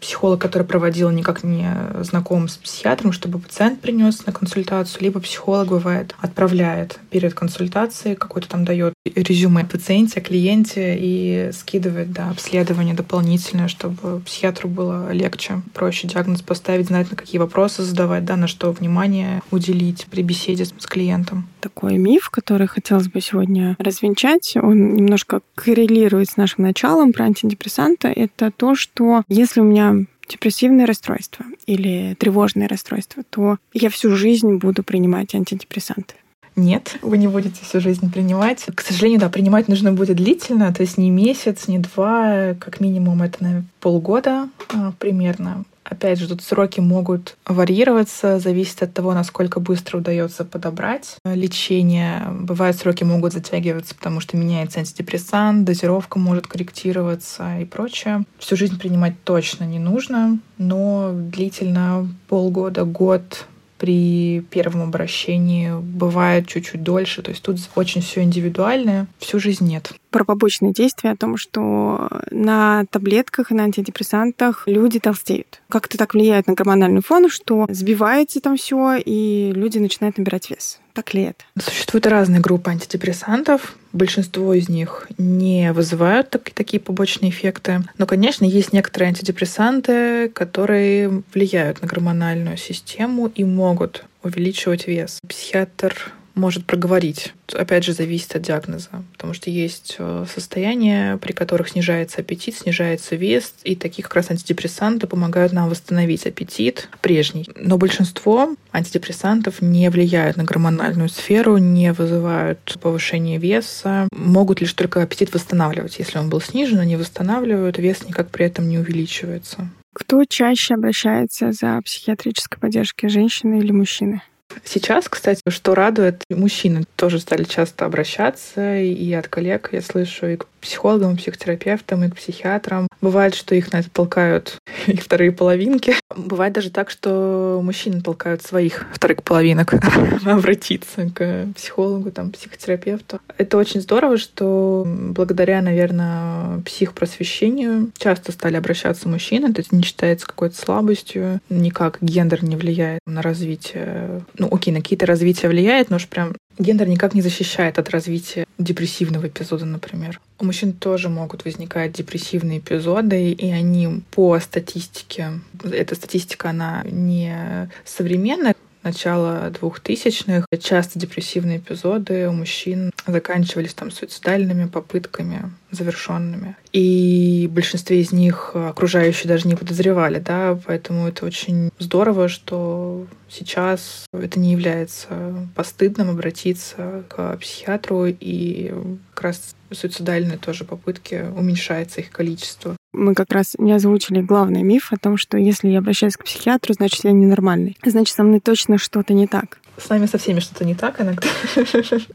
психолог, 0.00 0.40
который 0.40 0.66
проводил, 0.66 1.10
никак 1.10 1.44
не 1.44 1.70
знаком 2.00 2.48
с 2.48 2.56
психиатром, 2.56 3.12
чтобы 3.12 3.38
пациент 3.38 3.80
принес 3.80 4.26
на 4.26 4.32
консультацию, 4.32 5.00
либо 5.00 5.20
психолог 5.20 5.68
бывает 5.68 6.16
отправляет 6.20 6.98
перед 7.10 7.32
консультацией, 7.32 8.16
какой-то 8.16 8.48
там 8.48 8.64
дает 8.64 8.92
резюме 9.04 9.64
пациенте, 9.64 10.20
клиенте 10.20 10.96
и 10.98 11.50
скидывает 11.52 12.10
да, 12.10 12.30
обследование 12.30 12.94
дополнительное, 12.94 13.68
чтобы 13.68 14.20
психиатру 14.22 14.68
было 14.68 15.12
легче, 15.12 15.62
проще 15.72 16.08
диагноз 16.08 16.42
поставить, 16.42 16.88
знать, 16.88 17.08
на 17.08 17.16
какие 17.16 17.38
вопросы 17.38 17.84
задавать, 17.84 18.24
да, 18.24 18.36
на 18.36 18.48
что 18.48 18.72
внимание 18.72 19.42
уделить 19.52 20.06
при 20.10 20.22
беседе 20.22 20.64
с 20.64 20.86
клиентом. 20.86 21.48
Такой 21.60 21.98
миф, 21.98 22.30
который 22.30 22.66
хотелось 22.66 23.08
бы 23.08 23.20
сегодня 23.20 23.76
развенчать, 23.78 24.54
он 24.56 24.94
немножко 24.94 25.40
коррелирует 25.54 26.30
с 26.30 26.36
нашим 26.36 26.64
началом 26.64 26.79
про 27.12 27.24
антидепрессанты, 27.24 28.08
это 28.08 28.50
то, 28.50 28.74
что 28.74 29.22
если 29.28 29.60
у 29.60 29.64
меня 29.64 30.06
депрессивное 30.28 30.86
расстройство 30.86 31.44
или 31.66 32.14
тревожное 32.18 32.68
расстройство, 32.68 33.22
то 33.28 33.58
я 33.72 33.90
всю 33.90 34.14
жизнь 34.14 34.56
буду 34.56 34.82
принимать 34.82 35.34
антидепрессанты. 35.34 36.14
Нет, 36.56 36.98
вы 37.02 37.18
не 37.18 37.28
будете 37.28 37.62
всю 37.62 37.80
жизнь 37.80 38.12
принимать. 38.12 38.66
К 38.74 38.80
сожалению, 38.80 39.20
да, 39.20 39.28
принимать 39.28 39.68
нужно 39.68 39.92
будет 39.92 40.16
длительно, 40.16 40.72
то 40.74 40.82
есть 40.82 40.98
не 40.98 41.10
месяц, 41.10 41.68
не 41.68 41.78
два, 41.78 42.54
как 42.58 42.80
минимум 42.80 43.22
это, 43.22 43.42
наверное, 43.42 43.66
полгода 43.80 44.48
а, 44.74 44.92
примерно. 44.98 45.64
Опять 45.90 46.18
же, 46.20 46.28
тут 46.28 46.42
сроки 46.42 46.78
могут 46.78 47.36
варьироваться, 47.46 48.38
зависит 48.38 48.82
от 48.82 48.92
того, 48.94 49.12
насколько 49.12 49.58
быстро 49.58 49.98
удается 49.98 50.44
подобрать 50.44 51.16
лечение. 51.24 52.28
Бывают 52.30 52.76
сроки 52.76 53.02
могут 53.02 53.32
затягиваться, 53.32 53.94
потому 53.94 54.20
что 54.20 54.36
меняется 54.36 54.78
антидепрессант, 54.78 55.64
дозировка 55.64 56.18
может 56.18 56.46
корректироваться 56.46 57.58
и 57.58 57.64
прочее. 57.64 58.24
Всю 58.38 58.56
жизнь 58.56 58.78
принимать 58.78 59.14
точно 59.24 59.64
не 59.64 59.78
нужно, 59.78 60.38
но 60.58 61.10
длительно 61.12 62.08
полгода, 62.28 62.84
год 62.84 63.46
при 63.80 64.40
первом 64.50 64.82
обращении 64.82 65.72
бывает 65.72 66.46
чуть-чуть 66.46 66.82
дольше. 66.82 67.22
То 67.22 67.30
есть 67.30 67.42
тут 67.42 67.56
очень 67.74 68.02
все 68.02 68.22
индивидуальное. 68.22 69.06
Всю 69.18 69.40
жизнь 69.40 69.66
нет. 69.66 69.94
Про 70.10 70.24
побочные 70.24 70.72
действия, 70.72 71.10
о 71.10 71.16
том, 71.16 71.36
что 71.36 72.08
на 72.30 72.84
таблетках 72.90 73.50
и 73.50 73.54
на 73.54 73.64
антидепрессантах 73.64 74.64
люди 74.66 74.98
толстеют. 74.98 75.62
Как 75.68 75.86
это 75.86 75.98
так 75.98 76.14
влияет 76.14 76.46
на 76.46 76.54
гормональный 76.54 77.02
фон, 77.02 77.28
что 77.30 77.66
сбивается 77.70 78.40
там 78.40 78.56
все, 78.56 78.96
и 78.96 79.52
люди 79.54 79.78
начинают 79.78 80.18
набирать 80.18 80.50
вес. 80.50 80.80
Так 80.92 81.14
ли 81.14 81.22
это? 81.22 81.44
Существуют 81.58 82.06
разные 82.06 82.40
группы 82.40 82.70
антидепрессантов. 82.70 83.76
Большинство 83.92 84.54
из 84.54 84.68
них 84.68 85.08
не 85.18 85.72
вызывают 85.72 86.30
так, 86.30 86.50
такие 86.50 86.80
побочные 86.80 87.30
эффекты. 87.30 87.82
Но, 87.96 88.06
конечно, 88.06 88.44
есть 88.44 88.72
некоторые 88.72 89.08
антидепрессанты, 89.08 90.28
которые 90.28 91.22
влияют 91.32 91.82
на 91.82 91.88
гормональную 91.88 92.56
систему 92.56 93.28
и 93.28 93.44
могут 93.44 94.04
увеличивать 94.22 94.86
вес. 94.86 95.18
Психиатр 95.26 96.12
может 96.40 96.64
проговорить. 96.64 97.34
Опять 97.52 97.84
же, 97.84 97.92
зависит 97.92 98.34
от 98.34 98.42
диагноза, 98.42 98.88
потому 99.12 99.34
что 99.34 99.50
есть 99.50 99.96
э, 99.98 100.24
состояния, 100.32 101.18
при 101.18 101.32
которых 101.32 101.68
снижается 101.68 102.20
аппетит, 102.20 102.56
снижается 102.56 103.14
вес, 103.16 103.54
и 103.62 103.76
такие 103.76 104.02
как 104.02 104.14
раз 104.14 104.30
антидепрессанты 104.30 105.06
помогают 105.06 105.52
нам 105.52 105.68
восстановить 105.68 106.26
аппетит 106.26 106.88
прежний. 107.00 107.46
Но 107.56 107.76
большинство 107.76 108.56
антидепрессантов 108.72 109.60
не 109.60 109.88
влияют 109.90 110.36
на 110.36 110.44
гормональную 110.44 111.08
сферу, 111.08 111.58
не 111.58 111.92
вызывают 111.92 112.78
повышение 112.80 113.38
веса, 113.38 114.08
могут 114.12 114.60
лишь 114.60 114.72
только 114.72 115.02
аппетит 115.02 115.32
восстанавливать. 115.34 115.98
Если 115.98 116.18
он 116.18 116.30
был 116.30 116.40
снижен, 116.40 116.78
они 116.78 116.96
восстанавливают, 116.96 117.78
вес 117.78 118.04
никак 118.06 118.30
при 118.30 118.46
этом 118.46 118.68
не 118.68 118.78
увеличивается. 118.78 119.68
Кто 119.92 120.24
чаще 120.24 120.74
обращается 120.74 121.52
за 121.52 121.80
психиатрической 121.84 122.58
поддержкой, 122.60 123.08
женщины 123.08 123.58
или 123.58 123.72
мужчины? 123.72 124.22
Сейчас, 124.64 125.08
кстати, 125.08 125.42
что 125.48 125.74
радует, 125.74 126.22
мужчины 126.30 126.84
тоже 126.96 127.18
стали 127.18 127.44
часто 127.44 127.84
обращаться, 127.84 128.76
и 128.78 129.12
от 129.12 129.28
коллег 129.28 129.70
я 129.72 129.80
слышу, 129.82 130.26
и 130.26 130.38
психологам, 130.60 131.16
психотерапевтам, 131.16 132.04
и 132.04 132.10
к 132.10 132.16
психиатрам. 132.16 132.86
Бывает, 133.00 133.34
что 133.34 133.54
их 133.54 133.72
на 133.72 133.78
это 133.78 133.90
толкают 133.90 134.58
их 134.86 135.02
вторые 135.02 135.32
половинки. 135.32 135.94
Бывает 136.14 136.52
даже 136.52 136.70
так, 136.70 136.90
что 136.90 137.60
мужчины 137.62 138.00
толкают 138.00 138.42
своих 138.42 138.86
вторых 138.92 139.22
половинок 139.22 139.74
обратиться 140.24 141.10
к 141.14 141.48
психологу, 141.54 142.10
там, 142.10 142.30
психотерапевту. 142.30 143.20
Это 143.38 143.56
очень 143.56 143.80
здорово, 143.80 144.18
что 144.18 144.84
благодаря, 144.86 145.62
наверное, 145.62 146.60
психпросвещению 146.62 147.90
часто 147.96 148.32
стали 148.32 148.56
обращаться 148.56 149.08
мужчины. 149.08 149.50
Это 149.50 149.62
не 149.74 149.82
считается 149.82 150.26
какой-то 150.26 150.56
слабостью. 150.56 151.40
Никак 151.48 151.98
гендер 152.00 152.44
не 152.44 152.56
влияет 152.56 153.00
на 153.06 153.22
развитие. 153.22 154.22
Ну, 154.38 154.48
окей, 154.52 154.72
на 154.72 154.80
какие-то 154.80 155.06
развития 155.06 155.48
влияет, 155.48 155.90
но 155.90 155.96
уж 155.96 156.06
прям 156.06 156.34
Гендер 156.60 156.88
никак 156.88 157.14
не 157.14 157.22
защищает 157.22 157.78
от 157.78 157.88
развития 157.88 158.44
депрессивного 158.58 159.28
эпизода, 159.28 159.64
например. 159.64 160.20
У 160.40 160.44
мужчин 160.46 160.72
тоже 160.72 161.10
могут 161.10 161.44
возникать 161.44 161.92
депрессивные 161.92 162.60
эпизоды, 162.60 163.30
и 163.30 163.50
они 163.50 164.02
по 164.10 164.38
статистике, 164.40 165.40
эта 165.62 165.94
статистика, 165.94 166.50
она 166.50 166.82
не 166.84 167.70
современная, 167.84 168.54
начала 168.82 169.50
двухтысячных 169.50 170.46
часто 170.58 170.98
депрессивные 170.98 171.58
эпизоды 171.58 172.28
у 172.28 172.32
мужчин 172.32 172.90
заканчивались 173.06 173.74
там 173.74 173.90
суицидальными 173.90 174.66
попытками 174.66 175.52
завершенными. 175.70 176.56
И 176.72 177.46
в 177.50 177.54
большинстве 177.54 178.00
из 178.00 178.10
них 178.12 178.52
окружающие 178.54 179.28
даже 179.28 179.46
не 179.46 179.54
подозревали, 179.54 180.18
да, 180.18 180.58
поэтому 180.66 181.08
это 181.08 181.26
очень 181.26 181.70
здорово, 181.78 182.28
что 182.28 183.06
сейчас 183.28 184.06
это 184.12 184.40
не 184.40 184.52
является 184.52 185.48
постыдным 185.54 186.08
обратиться 186.10 187.04
к 187.08 187.36
психиатру, 187.36 188.06
и 188.06 188.72
как 189.14 189.24
раз 189.24 189.54
суицидальные 189.72 190.38
тоже 190.38 190.64
попытки 190.64 191.26
уменьшается 191.36 192.00
их 192.00 192.10
количество. 192.10 192.76
Мы 192.92 193.14
как 193.14 193.30
раз 193.30 193.54
не 193.58 193.72
озвучили 193.72 194.20
главный 194.20 194.62
миф 194.62 194.92
о 194.92 194.96
том, 194.96 195.16
что 195.16 195.38
если 195.38 195.68
я 195.68 195.78
обращаюсь 195.78 196.16
к 196.16 196.24
психиатру, 196.24 196.74
значит, 196.74 197.04
я 197.04 197.12
ненормальный. 197.12 197.76
Значит, 197.84 198.16
со 198.16 198.24
мной 198.24 198.40
точно 198.40 198.78
что-то 198.78 199.14
не 199.14 199.26
так. 199.26 199.58
С 199.80 199.88
нами 199.88 200.06
со 200.06 200.18
всеми 200.18 200.40
что-то 200.40 200.64
не 200.64 200.74
так 200.74 201.00
иногда. 201.00 201.26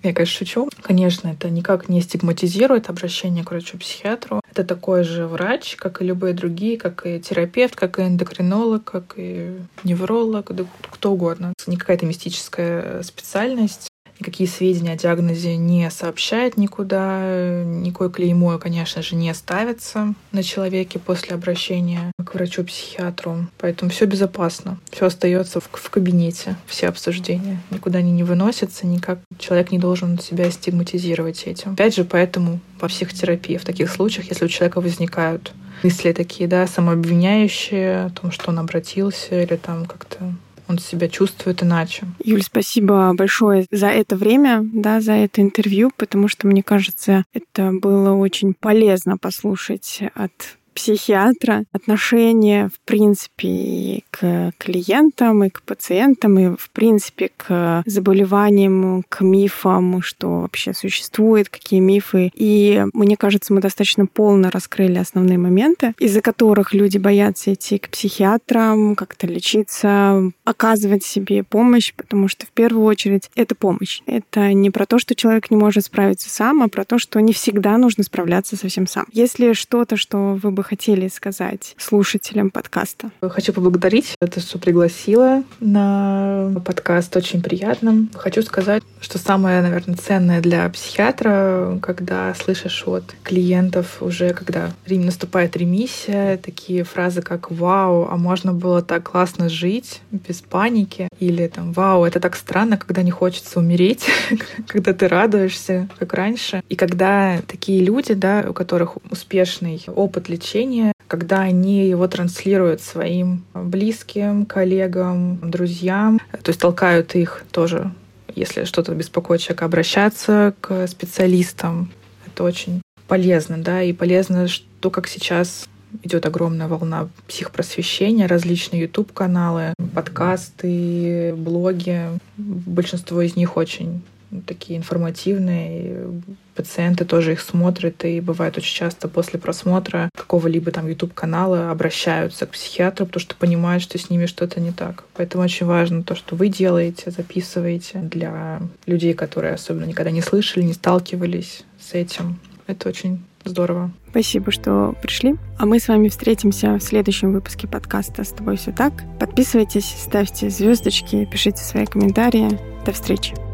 Я, 0.03 0.13
конечно, 0.13 0.25
шучу. 0.25 0.69
Конечно, 0.81 1.29
это 1.29 1.49
никак 1.49 1.89
не 1.89 2.01
стигматизирует 2.01 2.89
обращение 2.89 3.43
к 3.43 3.49
врачу-психиатру. 3.49 4.41
Это 4.51 4.63
такой 4.63 5.03
же 5.03 5.25
врач, 5.25 5.75
как 5.75 6.01
и 6.01 6.05
любые 6.05 6.35
другие, 6.35 6.77
как 6.77 7.07
и 7.07 7.19
терапевт, 7.19 7.75
как 7.75 7.97
и 7.97 8.03
эндокринолог, 8.03 8.83
как 8.83 9.15
и 9.17 9.57
невролог, 9.83 10.53
да 10.53 10.65
кто 10.91 11.13
угодно. 11.13 11.53
Не 11.65 11.77
какая-то 11.77 12.05
мистическая 12.05 13.01
специальность 13.01 13.87
никакие 14.19 14.49
сведения 14.49 14.93
о 14.93 14.97
диагнозе 14.97 15.57
не 15.57 15.89
сообщает 15.89 16.57
никуда, 16.57 17.63
никакое 17.65 18.09
клеймо, 18.09 18.57
конечно 18.57 19.01
же, 19.01 19.15
не 19.15 19.33
ставится 19.33 20.13
на 20.31 20.43
человеке 20.43 20.99
после 20.99 21.35
обращения 21.35 22.11
к 22.23 22.33
врачу-психиатру. 22.33 23.47
Поэтому 23.57 23.91
все 23.91 24.05
безопасно, 24.05 24.79
все 24.91 25.05
остается 25.05 25.59
в, 25.59 25.69
в 25.71 25.89
кабинете, 25.89 26.55
все 26.65 26.87
обсуждения. 26.87 27.61
Никуда 27.71 27.99
они 27.99 28.11
не 28.11 28.23
выносятся, 28.23 28.87
никак 28.87 29.19
человек 29.39 29.71
не 29.71 29.79
должен 29.79 30.19
себя 30.19 30.49
стигматизировать 30.51 31.43
этим. 31.43 31.73
Опять 31.73 31.95
же, 31.95 32.03
поэтому 32.03 32.59
по 32.79 32.87
психотерапии 32.87 33.57
в 33.57 33.65
таких 33.65 33.89
случаях, 33.89 34.29
если 34.29 34.45
у 34.45 34.49
человека 34.49 34.81
возникают 34.81 35.53
мысли 35.83 36.13
такие, 36.13 36.47
да, 36.47 36.65
самообвиняющие 36.67 38.05
о 38.05 38.09
том, 38.09 38.31
что 38.31 38.51
он 38.51 38.59
обратился 38.59 39.41
или 39.41 39.55
там 39.55 39.85
как-то 39.85 40.33
он 40.67 40.79
себя 40.79 41.07
чувствует 41.07 41.63
иначе. 41.63 42.03
Юль, 42.23 42.43
спасибо 42.43 43.13
большое 43.13 43.65
за 43.71 43.87
это 43.87 44.15
время, 44.15 44.61
да, 44.63 45.01
за 45.01 45.13
это 45.13 45.41
интервью, 45.41 45.91
потому 45.95 46.27
что, 46.27 46.47
мне 46.47 46.63
кажется, 46.63 47.23
это 47.33 47.71
было 47.71 48.13
очень 48.13 48.53
полезно 48.53 49.17
послушать 49.17 50.01
от 50.13 50.57
психиатра 50.75 51.63
отношение, 51.71 52.67
в 52.67 52.79
принципе, 52.81 53.47
и 53.47 54.03
к 54.11 54.51
клиентам, 54.57 55.45
и 55.45 55.49
к 55.49 55.61
пациентам, 55.63 56.37
и, 56.37 56.55
в 56.55 56.69
принципе, 56.71 57.31
к 57.35 57.81
заболеваниям, 57.85 59.03
к 59.07 59.21
мифам, 59.21 60.01
что 60.01 60.41
вообще 60.41 60.73
существует, 60.73 61.49
какие 61.49 61.79
мифы. 61.79 62.29
И 62.35 62.83
мне 62.93 63.15
кажется, 63.15 63.53
мы 63.53 63.61
достаточно 63.61 64.05
полно 64.05 64.51
раскрыли 64.51 64.97
основные 64.97 65.37
моменты, 65.37 65.93
из-за 65.97 66.21
которых 66.21 66.73
люди 66.73 66.97
боятся 66.97 67.53
идти 67.53 67.77
к 67.77 67.89
психиатрам, 67.89 68.95
как-то 68.95 69.27
лечиться, 69.27 70.31
оказывать 70.43 71.03
себе 71.03 71.43
помощь, 71.43 71.93
потому 71.95 72.27
что 72.27 72.45
в 72.45 72.49
первую 72.49 72.85
очередь 72.85 73.29
это 73.35 73.55
помощь. 73.55 74.01
Это 74.05 74.51
не 74.51 74.69
про 74.71 74.85
то, 74.85 74.99
что 74.99 75.15
человек 75.15 75.49
не 75.49 75.57
может 75.57 75.85
справиться 75.85 76.29
сам, 76.29 76.61
а 76.61 76.67
про 76.67 76.83
то, 76.83 76.99
что 76.99 77.19
не 77.21 77.31
всегда 77.31 77.77
нужно 77.77 78.03
справляться 78.03 78.57
совсем 78.57 78.87
сам. 78.87 79.05
Если 79.13 79.53
что-то, 79.53 79.95
что 79.95 80.37
вы 80.41 80.51
бы 80.51 80.64
хотели 80.65 81.07
сказать 81.07 81.75
слушателям 81.77 82.49
подкаста? 82.49 83.11
Хочу 83.21 83.53
поблагодарить 83.53 84.15
за 84.19 84.27
то, 84.27 84.39
что 84.39 84.57
пригласила 84.57 85.43
на 85.59 86.51
подкаст. 86.65 87.15
Очень 87.15 87.43
приятно. 87.43 88.07
Хочу 88.15 88.41
сказать, 88.41 88.81
что 88.99 89.19
самое, 89.19 89.61
наверное, 89.61 89.95
ценное 89.95 90.41
для 90.41 90.67
психиатра, 90.69 91.77
когда 91.83 92.33
слышишь 92.33 92.83
от 92.87 93.15
клиентов 93.23 94.01
уже, 94.01 94.33
когда 94.33 94.71
наступает 94.87 95.55
ремиссия, 95.55 96.37
такие 96.37 96.83
фразы, 96.83 97.21
как 97.21 97.51
«Вау, 97.51 98.07
а 98.09 98.17
можно 98.17 98.51
было 98.51 98.81
так 98.81 99.11
классно 99.11 99.49
жить 99.49 100.01
без 100.11 100.41
паники» 100.41 101.09
или 101.19 101.47
там 101.47 101.73
«Вау, 101.73 102.05
это 102.05 102.19
так 102.19 102.35
странно, 102.35 102.77
когда 102.77 103.03
не 103.03 103.11
хочется 103.11 103.59
умереть», 103.59 104.05
когда 104.67 104.93
ты 104.93 105.07
радуешься, 105.07 105.87
как 105.99 106.13
раньше. 106.15 106.63
И 106.69 106.75
когда 106.75 107.39
такие 107.47 107.83
люди, 107.83 108.15
да, 108.15 108.45
у 108.49 108.53
которых 108.53 108.97
успешный 109.11 109.83
опыт 109.87 110.27
лечения, 110.27 110.54
общения, 110.55 110.93
когда 111.07 111.41
они 111.41 111.85
его 111.85 112.07
транслируют 112.07 112.79
своим 112.79 113.43
близким, 113.53 114.45
коллегам, 114.45 115.37
друзьям, 115.51 116.21
то 116.31 116.49
есть 116.49 116.61
толкают 116.61 117.13
их 117.15 117.43
тоже, 117.51 117.91
если 118.33 118.63
что-то 118.63 118.95
беспокоит 118.95 119.41
человека, 119.41 119.65
обращаться 119.65 120.53
к 120.61 120.87
специалистам. 120.87 121.91
Это 122.25 122.45
очень 122.45 122.81
полезно, 123.07 123.57
да, 123.57 123.83
и 123.83 123.91
полезно, 123.91 124.47
что 124.47 124.89
как 124.89 125.09
сейчас 125.09 125.67
идет 126.03 126.25
огромная 126.25 126.69
волна 126.69 127.09
психпросвещения, 127.27 128.25
различные 128.25 128.83
YouTube-каналы, 128.83 129.73
подкасты, 129.93 131.33
блоги. 131.35 132.01
Большинство 132.37 133.21
из 133.21 133.35
них 133.35 133.57
очень 133.57 134.03
такие 134.41 134.77
информативные. 134.77 136.21
Пациенты 136.55 137.03
тоже 137.03 137.33
их 137.33 137.41
смотрят, 137.41 138.05
и 138.05 138.21
бывает 138.21 138.57
очень 138.57 138.75
часто 138.75 139.07
после 139.07 139.39
просмотра 139.39 140.09
какого-либо 140.15 140.71
там 140.71 140.87
YouTube-канала 140.87 141.69
обращаются 141.69 142.45
к 142.45 142.51
психиатру, 142.51 143.05
потому 143.05 143.21
что 143.21 143.35
понимают, 143.35 143.83
что 143.83 143.97
с 143.97 144.09
ними 144.09 144.25
что-то 144.25 144.61
не 144.61 144.71
так. 144.71 145.03
Поэтому 145.15 145.43
очень 145.43 145.65
важно 145.65 146.03
то, 146.03 146.15
что 146.15 146.35
вы 146.35 146.47
делаете, 146.47 147.11
записываете 147.11 147.99
для 147.99 148.61
людей, 148.85 149.13
которые 149.13 149.53
особенно 149.53 149.85
никогда 149.85 150.11
не 150.11 150.21
слышали, 150.21 150.63
не 150.63 150.73
сталкивались 150.73 151.63
с 151.79 151.93
этим. 151.93 152.39
Это 152.67 152.89
очень 152.89 153.21
здорово. 153.43 153.91
Спасибо, 154.09 154.51
что 154.51 154.95
пришли. 155.01 155.35
А 155.57 155.65
мы 155.65 155.79
с 155.79 155.87
вами 155.87 156.09
встретимся 156.09 156.75
в 156.77 156.81
следующем 156.81 157.33
выпуске 157.33 157.67
подкаста 157.67 158.23
«С 158.23 158.29
тобой 158.29 158.57
все 158.57 158.71
так». 158.71 158.93
Подписывайтесь, 159.19 159.85
ставьте 159.85 160.49
звездочки, 160.49 161.25
пишите 161.25 161.61
свои 161.63 161.85
комментарии. 161.85 162.57
До 162.85 162.91
встречи. 162.91 163.44